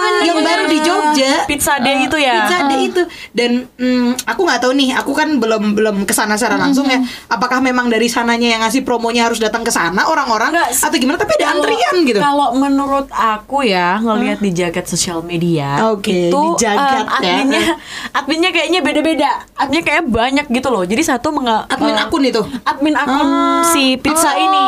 bener. 0.00 0.22
yang 0.24 0.38
baru 0.40 0.64
di 0.66 0.78
Jogja. 0.80 1.32
Pizza 1.44 1.74
Day 1.78 2.04
itu 2.04 2.16
ya. 2.16 2.44
Pizza 2.44 2.58
Day 2.66 2.80
itu 2.86 3.02
dan 3.32 3.50
mm, 3.74 4.24
aku 4.24 4.40
nggak 4.44 4.60
tahu 4.60 4.72
nih, 4.74 4.90
aku 4.94 5.12
kan 5.12 5.28
belum 5.36 5.72
belum 5.74 5.96
ke 6.04 6.12
sana 6.12 6.36
secara 6.36 6.56
langsung 6.56 6.84
ya. 6.86 7.00
Apakah 7.28 7.60
memang 7.60 7.88
dari 7.88 8.06
sananya 8.06 8.48
yang 8.48 8.60
ngasih 8.60 8.82
promonya 8.82 9.28
harus 9.28 9.40
datang 9.40 9.60
ke 9.60 9.72
sana 9.72 10.08
orang-orang 10.08 10.52
atau 10.56 10.96
gimana? 10.96 11.16
Tapi 11.16 11.36
ada 11.36 11.52
Kalau- 11.52 11.56
antrian 11.62 11.96
gitu. 12.04 12.18
Kalau 12.20 12.48
menurut 12.56 13.06
aku 13.10 13.62
ya 13.62 14.00
ngelihat 14.00 14.38
di 14.40 14.50
jagat 14.52 14.86
sosial 14.86 15.20
media 15.20 15.92
Oke, 15.92 16.28
itu 16.28 16.36
di 16.36 16.48
jagat 16.64 17.04
em, 17.04 17.08
ya. 17.08 17.16
adminnya 17.16 17.64
adminnya 18.12 18.50
kayaknya 18.50 18.80
beda-beda. 18.80 19.30
Adminnya 19.56 19.84
kayak 19.84 20.04
banyak 20.08 20.46
gitu 20.48 20.68
loh. 20.68 20.84
Jadi 20.84 21.02
satu 21.04 21.28
menga 21.30 21.64
Admin 21.68 21.94
eh, 21.94 22.02
akun 22.02 22.22
itu. 22.24 22.42
admin 22.64 22.94
akun 22.96 23.28
si 23.72 23.96
pizza 24.00 24.32
ini. 24.36 24.66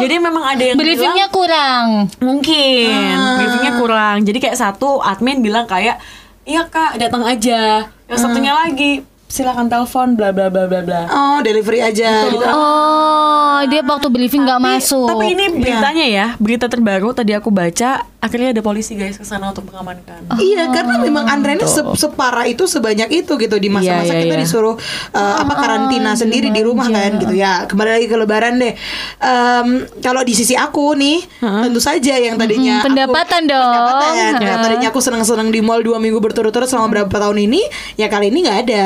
Jadi 0.00 0.14
memang 0.16 0.44
ada 0.46 0.62
yang 0.64 0.80
Briefingnya 0.80 1.28
bilang 1.28 1.34
kurang. 1.34 1.86
mungkin 2.24 3.14
briefingnya 3.36 3.72
kurang. 3.76 4.16
Jadi 4.24 4.38
kayak 4.40 4.56
satu 4.56 5.02
admin 5.04 5.44
bilang 5.44 5.68
kayak 5.68 6.00
iya 6.48 6.64
kak 6.64 6.96
datang 6.96 7.26
aja. 7.26 7.84
Yang 8.08 8.18
satunya 8.18 8.56
lagi 8.56 9.04
silakan 9.30 9.70
telepon 9.70 10.18
bla 10.18 10.34
bla 10.34 10.50
bla 10.50 10.66
bla 10.66 10.80
bla. 10.82 11.00
Oh, 11.06 11.38
delivery 11.44 11.78
aja 11.78 12.26
gitu. 12.26 12.42
Oh, 12.42 13.62
dia 13.70 13.86
waktu 13.86 14.08
briefing 14.10 14.42
nggak 14.42 14.58
masuk. 14.58 15.06
Tapi 15.06 15.38
ini 15.38 15.46
beritanya 15.54 16.06
ya, 16.10 16.26
berita 16.42 16.66
terbaru 16.66 17.14
tadi 17.14 17.38
aku 17.38 17.54
baca, 17.54 18.09
akhirnya 18.20 18.52
ada 18.52 18.60
polisi 18.60 18.94
guys 18.94 19.16
ke 19.16 19.24
sana 19.24 19.48
untuk 19.48 19.64
mengamankan. 19.66 20.28
Iya, 20.36 20.68
karena 20.68 21.00
memang 21.00 21.24
antreannya 21.24 21.64
se- 21.64 21.96
separah 21.96 22.44
itu 22.44 22.64
sebanyak 22.64 23.08
itu 23.10 23.32
gitu 23.34 23.56
di 23.56 23.66
masa-masa 23.66 24.06
Iya, 24.06 24.12
iya, 24.12 24.22
kita 24.22 24.36
iya. 24.36 24.42
disuruh 24.44 24.76
uh, 25.10 25.34
apa 25.40 25.52
karantina 25.56 26.12
sendiri 26.12 26.48
di 26.48 26.60
rumah 26.60 26.86
kan 26.86 27.16
gitu 27.16 27.32
ya. 27.32 27.64
Kembali 27.64 27.90
lagi 27.90 28.06
ke 28.06 28.16
Lebaran 28.16 28.54
deh. 28.56 28.76
Em, 29.18 29.68
kalau 29.98 30.20
di 30.20 30.32
sisi 30.32 30.52
aku 30.52 30.92
nih, 30.94 31.24
tentu 31.40 31.80
saja 31.80 32.14
yang 32.14 32.36
tadinya 32.36 32.84
aku- 32.84 32.92
pendapatan 32.92 33.42
dong. 33.44 33.72
pendapatan. 33.72 34.36
Yang 34.36 34.52
Ya. 34.52 34.62
tadinya 34.62 34.88
aku 34.88 35.00
senang-senang 35.00 35.48
di 35.48 35.60
mall 35.60 35.80
dua 35.80 35.96
minggu 35.96 36.20
berturut-turut 36.20 36.68
selama 36.68 36.92
berapa 36.92 37.16
tahun 37.18 37.40
ini, 37.42 37.60
ya 37.96 38.06
kali 38.06 38.28
ini 38.28 38.44
nggak 38.44 38.58
ada 38.68 38.84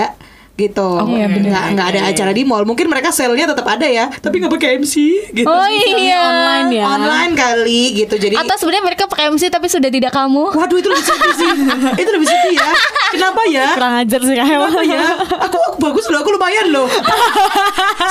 gitu. 0.54 0.88
Iya, 1.10 1.26
bener. 1.26 1.50
nggak 1.50 1.64
nggak 1.74 1.86
ada 1.90 2.00
acara 2.14 2.30
di 2.30 2.42
mall. 2.46 2.62
Mungkin 2.62 2.86
mereka 2.86 3.10
sale-nya 3.10 3.50
tetap 3.50 3.66
ada 3.66 3.86
ya 3.90 4.06
tapi 4.06 4.38
nggak 4.38 4.52
pakai 4.54 4.78
MC 4.78 4.94
gitu. 5.34 5.46
Oh 5.50 5.66
iya. 5.66 6.22
online 6.22 6.68
ya. 6.70 6.84
online 6.86 7.32
kali 7.34 7.82
gitu. 7.98 8.14
Jadi 8.14 8.38
Atau 8.38 8.54
sebenarnya 8.62 8.84
mereka 8.86 9.04
pakai 9.10 9.34
MC 9.34 9.50
tapi 9.50 9.66
sudah 9.66 9.90
tidak 9.90 10.14
kamu. 10.14 10.54
Waduh 10.54 10.78
itu 10.78 10.88
lebih 10.90 11.06
sedih 11.06 11.34
sih. 11.34 11.52
Itu 12.02 12.10
lebih 12.14 12.28
sedih 12.30 12.54
ya. 12.54 12.70
Kenapa 13.14 13.42
ya? 13.50 13.66
Kurang 13.74 13.94
ajar 14.02 14.20
sih 14.22 14.34
kayak 14.34 14.58
Kenapa 14.58 14.82
ya? 14.82 15.02
Aku, 15.46 15.56
aku 15.58 15.78
bagus 15.78 16.04
loh 16.10 16.18
Aku 16.22 16.30
lumayan 16.34 16.66
loh. 16.70 16.86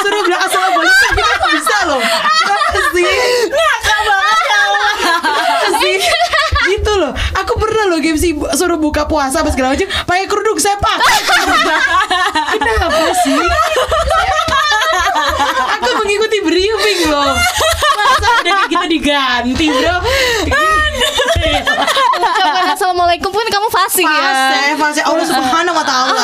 Suruh 0.04 0.22
bilang 0.24 0.42
assalamualaikum 0.44 1.10
Tapi 1.12 1.22
aku 1.24 1.48
bisa 1.60 1.78
loh? 1.88 2.02
Kenapa 2.02 2.80
sih? 2.96 3.14
Ngakak 3.52 4.00
banget 4.08 4.44
ya 4.48 4.58
Allah 4.64 4.92
Kenapa 5.04 5.68
sih 5.80 5.96
Gitu 6.72 6.92
loh 6.96 7.12
Pernah 7.84 8.00
loh 8.00 8.12
MC 8.16 8.32
bu- 8.32 8.48
Suruh 8.50 8.80
buka 8.80 9.04
puasa 9.04 9.44
Apa 9.44 9.52
segala 9.52 9.76
macam? 9.76 9.84
Pakai 10.08 10.24
kerudung 10.24 10.56
Saya 10.56 10.80
pakai 10.80 11.20
Kenapa 12.56 12.96
sih? 13.20 13.36
Aku 15.76 15.90
mengikuti 16.00 16.38
briefing 16.42 17.02
loh 17.06 17.36
Masa 17.94 18.28
ada 18.40 18.50
kayak 18.50 18.68
kita 18.72 18.86
diganti 18.88 19.68
bro? 19.68 19.96
Ucapan 22.24 22.66
assalamualaikum 22.72 23.30
pun 23.30 23.44
kamu 23.46 23.68
fasih 23.70 24.06
ya. 24.06 24.16
Fase, 24.16 24.60
fase 24.78 25.02
Allah 25.04 25.26
subhanahu 25.26 25.76
wa 25.76 25.84
ta'ala 25.84 26.24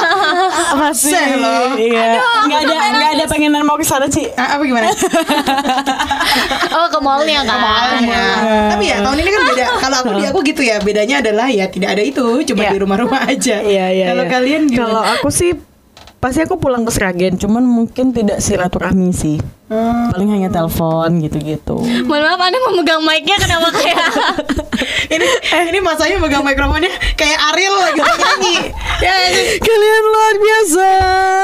Masih 0.80 1.12
Seh 1.12 1.30
loh. 1.36 1.76
Iya. 1.76 2.24
Nggak 2.48 2.60
ada 2.63 2.76
nggak 2.96 3.12
ada 3.20 3.26
pengenan 3.28 3.63
mau 3.68 3.76
ke 3.76 3.84
sana 3.84 4.08
sih. 4.08 4.32
Ah, 4.39 4.56
apa 4.56 4.63
gimana? 4.63 4.88
Oh 6.70 6.88
ke 6.88 7.00
mallnya 7.02 7.42
kan. 7.44 7.58
Awalnya. 7.60 8.24
Tapi 8.72 8.84
ya 8.88 8.98
tahun 9.02 9.18
ini 9.20 9.30
kan 9.34 9.42
beda. 9.52 9.65
Kalau 9.82 9.98
aku 10.06 10.12
di 10.22 10.24
aku 10.30 10.39
gitu 10.46 10.62
ya, 10.62 10.78
bedanya 10.80 11.20
adalah 11.20 11.48
ya 11.50 11.65
tidak 11.68 11.98
ada 11.98 12.04
itu, 12.06 12.24
cuma 12.46 12.62
Iya. 12.63 12.72
di 12.72 12.80
rumah-rumah 12.80 13.22
aja. 13.26 13.58
Iya 13.65 13.86
iya. 13.92 14.06
Kalau 14.13 14.24
iya. 14.24 14.32
kalian 14.32 14.62
gimana? 14.70 14.86
Kalau 14.86 15.02
aku 15.04 15.28
sih 15.34 15.52
pasti 16.19 16.43
aku 16.43 16.60
pulang 16.60 16.84
ke 16.84 16.91
Sragen, 16.91 17.39
cuman 17.39 17.63
mungkin 17.63 18.12
tidak 18.12 18.43
silaturahmi 18.43 19.12
sih. 19.12 19.39
Hmm. 19.69 20.10
Paling 20.10 20.29
hanya 20.34 20.49
telepon 20.49 21.21
gitu-gitu. 21.21 21.77
Mohon 22.03 22.21
maaf 22.25 22.41
Anda 22.41 22.58
memegang 22.58 23.01
mic-nya 23.05 23.38
kenapa 23.38 23.69
kayak 23.69 24.01
ini 25.13 25.25
ini 25.69 25.79
masanya 25.79 26.17
megang 26.17 26.41
mikrofonnya 26.41 26.89
kayak 27.13 27.38
Ariel 27.53 27.75
lagi 27.77 28.01
nyanyi. 28.01 28.55
Ya, 28.99 29.13
ini 29.29 29.62
Kalian 29.62 30.03
luar 30.03 30.34
biasa. 30.36 30.88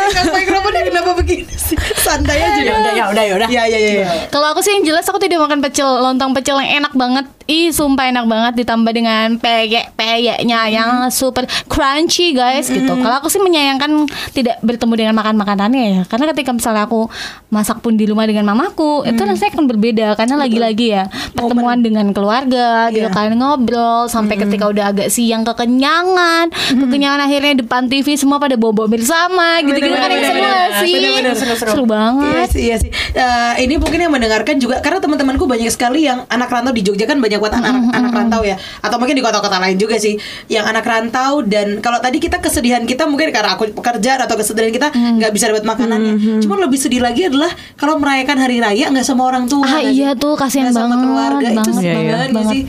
megang 0.10 0.32
mikrofonnya 0.42 0.82
kenapa 0.84 1.10
begini 1.14 1.46
sih? 1.54 1.78
Santai 1.96 2.42
aja 2.42 2.62
Ya 2.66 2.74
udah 2.82 2.94
ya 2.94 3.06
udah 3.14 3.24
ya 3.24 3.34
udah. 3.38 3.48
Ya 3.48 3.64
ya 3.70 3.78
ya. 3.78 3.92
ya. 4.02 4.10
Kalau 4.34 4.48
aku 4.52 4.66
sih 4.66 4.74
yang 4.74 4.90
jelas 4.90 5.06
aku 5.06 5.22
tidak 5.22 5.40
makan 5.40 5.62
pecel 5.62 5.86
lontong 5.86 6.34
pecel 6.34 6.58
yang 6.60 6.82
enak 6.82 6.98
banget. 6.98 7.26
Ih, 7.46 7.70
sumpah 7.70 8.10
enak 8.10 8.26
banget 8.26 8.54
ditambah 8.60 8.90
dengan 8.90 9.38
peyek 9.38 9.94
peyeknya 9.94 10.66
yang 10.68 10.90
super 11.10 11.46
crunchy 11.66 12.34
guys 12.34 12.66
gitu. 12.68 12.90
Kalau 12.90 13.16
aku 13.16 13.30
sih 13.30 13.38
menyayangkan 13.38 14.10
tidak 14.32 14.58
bertemu 14.60 14.94
dengan 14.98 15.14
makan 15.14 15.38
makanannya 15.38 15.84
ya. 15.86 16.02
Karena 16.06 16.34
ketika 16.34 16.50
misalnya 16.52 16.84
aku 16.84 17.06
masak 17.48 17.80
pun 17.80 17.94
di 17.94 18.04
rumah 18.04 18.26
dengan 18.26 18.44
mamaku, 18.46 19.06
itu 19.06 19.22
rasanya 19.22 19.54
akan 19.54 19.66
berbeda 19.68 20.08
karena 20.16 20.36
lagi-lagi 20.36 20.88
ya 20.92 21.04
pertemuan 21.32 21.80
dengan 21.80 22.10
keluarga 22.12 22.90
gitu 22.90 23.06
Iya. 23.06 23.14
kan 23.14 23.32
ngobrol 23.32 24.10
sampai 24.10 24.36
ketika 24.36 24.66
udah 24.66 24.90
agak 24.90 25.08
siang 25.08 25.46
kekenyangan, 25.46 26.50
kekenyangan 26.50 27.22
akhirnya 27.22 27.62
depan 27.62 27.86
TV 27.86 28.16
semua 28.16 28.38
pada 28.38 28.58
bobo 28.58 28.86
bersama 28.86 29.62
gitu-gitu 29.62 29.94
kan 29.94 30.10
yang 30.10 30.26
seru 30.26 30.50
sih? 30.82 30.94
bener-bener, 30.98 31.34
seru-seru. 31.36 31.70
Seru 31.72 31.84
Iya 31.84 31.94
banget. 31.94 32.48
sih, 32.50 32.62
iya 32.64 32.76
sih. 32.76 32.90
Eh, 33.14 33.54
ini 33.62 33.78
mungkin 33.78 34.02
yang 34.02 34.10
mendengarkan 34.10 34.58
juga 34.58 34.82
karena 34.82 34.98
teman-temanku 34.98 35.46
banyak 35.46 35.70
sekali 35.70 36.04
yang 36.04 36.26
anak 36.28 36.50
rantau 36.50 36.74
di 36.74 36.82
Jogja 36.82 37.06
kan 37.06 37.22
banyak 37.22 37.35
buat 37.40 37.54
anak 37.54 37.94
anak 37.94 38.12
rantau 38.12 38.42
ya, 38.46 38.56
atau 38.82 38.98
mungkin 39.00 39.16
di 39.18 39.24
kota-kota 39.24 39.58
lain 39.60 39.76
juga 39.76 39.96
sih, 39.98 40.16
yang 40.48 40.66
anak 40.66 40.86
rantau 40.86 41.42
dan 41.46 41.80
kalau 41.80 42.00
tadi 42.00 42.18
kita 42.20 42.40
kesedihan 42.40 42.84
kita 42.84 43.06
mungkin 43.06 43.32
karena 43.32 43.56
aku 43.56 43.72
pekerjaan 43.76 44.20
atau 44.24 44.36
kesedihan 44.38 44.72
kita 44.72 44.88
nggak 44.92 45.32
bisa 45.34 45.52
dapat 45.52 45.66
makanannya. 45.66 46.42
Cuman 46.44 46.58
lebih 46.68 46.80
sedih 46.80 47.02
lagi 47.02 47.28
adalah 47.28 47.52
kalau 47.76 47.98
merayakan 47.98 48.38
hari 48.40 48.60
raya 48.62 48.92
nggak 48.92 49.06
sama 49.06 49.28
orang 49.28 49.46
tua. 49.50 49.66
Ah 49.66 49.82
iya 49.84 50.14
tuh 50.16 50.36
kasihan 50.38 50.70
Nggak 50.70 50.78
sama 50.78 50.88
banget 50.96 51.06
keluarga 51.06 51.48
itu 51.48 51.56
banget, 51.56 51.76
sedih 51.76 51.86
Iya, 51.86 52.00
iya. 52.02 52.12
banget 52.12 52.30
nggak 52.32 52.48
sih. 52.52 52.62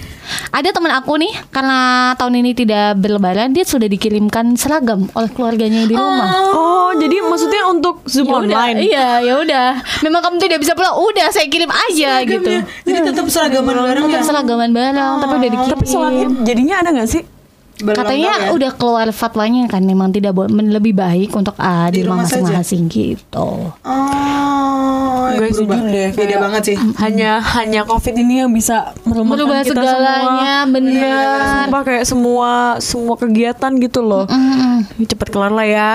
Ada 0.51 0.73
teman 0.73 0.93
aku 0.95 1.19
nih 1.21 1.33
karena 1.51 2.13
tahun 2.17 2.41
ini 2.43 2.51
tidak 2.57 2.99
berlebaran 2.99 3.53
dia 3.53 3.65
sudah 3.67 3.87
dikirimkan 3.87 4.57
seragam 4.57 5.07
oleh 5.13 5.31
keluarganya 5.33 5.87
di 5.87 5.95
rumah. 5.95 6.29
Oh, 6.55 6.91
jadi 6.97 7.23
maksudnya 7.25 7.63
untuk 7.69 8.03
Zoom 8.09 8.27
Ya 8.27 8.33
udah, 8.33 8.41
online. 8.43 8.77
Iya, 8.83 9.09
ya 9.23 9.35
udah. 9.43 9.69
Memang 10.03 10.21
kamu 10.23 10.37
tidak 10.43 10.59
bisa 10.63 10.73
pulang. 10.73 10.97
Udah, 10.97 11.27
saya 11.31 11.47
kirim 11.47 11.71
aja 11.71 12.23
gitu. 12.25 12.47
Seragamnya. 12.47 12.83
Jadi 12.87 12.99
tetap 13.13 13.27
seragaman 13.29 13.75
bareng 13.75 14.05
ya. 14.07 14.11
Tetap 14.11 14.27
seragaman 14.27 14.71
bareng, 14.73 15.13
tapi 15.23 15.33
udah 15.37 15.51
dikirim. 15.53 15.77
Tapi 15.77 15.87
soalnya 15.87 16.27
jadinya 16.45 16.75
ada 16.83 16.91
nggak 16.95 17.11
sih? 17.11 17.23
Katanya 17.77 18.49
ya. 18.49 18.57
udah 18.57 18.71
keluar 18.73 19.05
fatwanya 19.13 19.69
kan 19.69 19.85
memang 19.85 20.09
tidak 20.09 20.33
lebih 20.49 20.97
baik 20.97 21.29
untuk 21.37 21.53
ah, 21.61 21.93
di, 21.93 22.01
Di 22.01 22.09
rumah 22.09 22.25
masing-masing 22.25 22.89
gitu. 22.89 23.69
Oh, 23.69 24.46
Gue 25.35 25.51
berubah. 25.51 25.77
setuju 25.79 25.91
deh. 25.91 26.09
Beda 26.15 26.27
kayak 26.29 26.41
banget 26.47 26.63
sih. 26.63 26.77
Hanya 27.03 27.31
hanya 27.59 27.81
COVID 27.83 28.15
ini 28.15 28.35
yang 28.47 28.51
bisa 28.51 28.95
Merubah 29.03 29.35
kita 29.61 29.75
segalanya, 29.75 30.63
semua. 30.63 30.73
bener. 30.73 31.03
Iya, 31.03 31.27
sumpah 31.67 31.83
kayak 31.83 32.05
semua 32.07 32.51
semua 32.79 33.15
kegiatan 33.17 33.73
gitu 33.77 34.01
loh. 34.01 34.25
Mm-mm. 34.27 34.87
Cepet 35.03 35.29
kelar 35.29 35.51
lah 35.51 35.67
ya. 35.67 35.91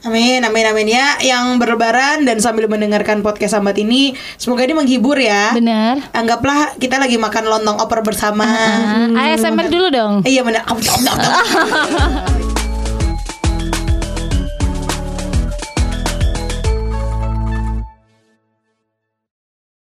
Amin, 0.00 0.40
amin, 0.40 0.64
amin 0.64 0.88
ya. 0.88 1.20
Yang 1.20 1.60
berlebaran 1.60 2.24
dan 2.24 2.40
sambil 2.40 2.64
mendengarkan 2.64 3.20
podcast 3.20 3.52
sambat 3.52 3.76
ini, 3.76 4.16
semoga 4.40 4.64
ini 4.64 4.72
menghibur 4.72 5.20
ya. 5.20 5.52
Benar. 5.52 6.00
Anggaplah 6.16 6.72
kita 6.80 6.96
lagi 6.96 7.20
makan 7.20 7.44
lontong 7.44 7.76
opor 7.76 8.00
bersama. 8.00 8.48
Ah, 9.12 9.28
ASMR 9.28 9.68
dulu 9.68 9.92
dong. 9.92 10.14
Iya 10.24 10.40
benar. 10.40 10.64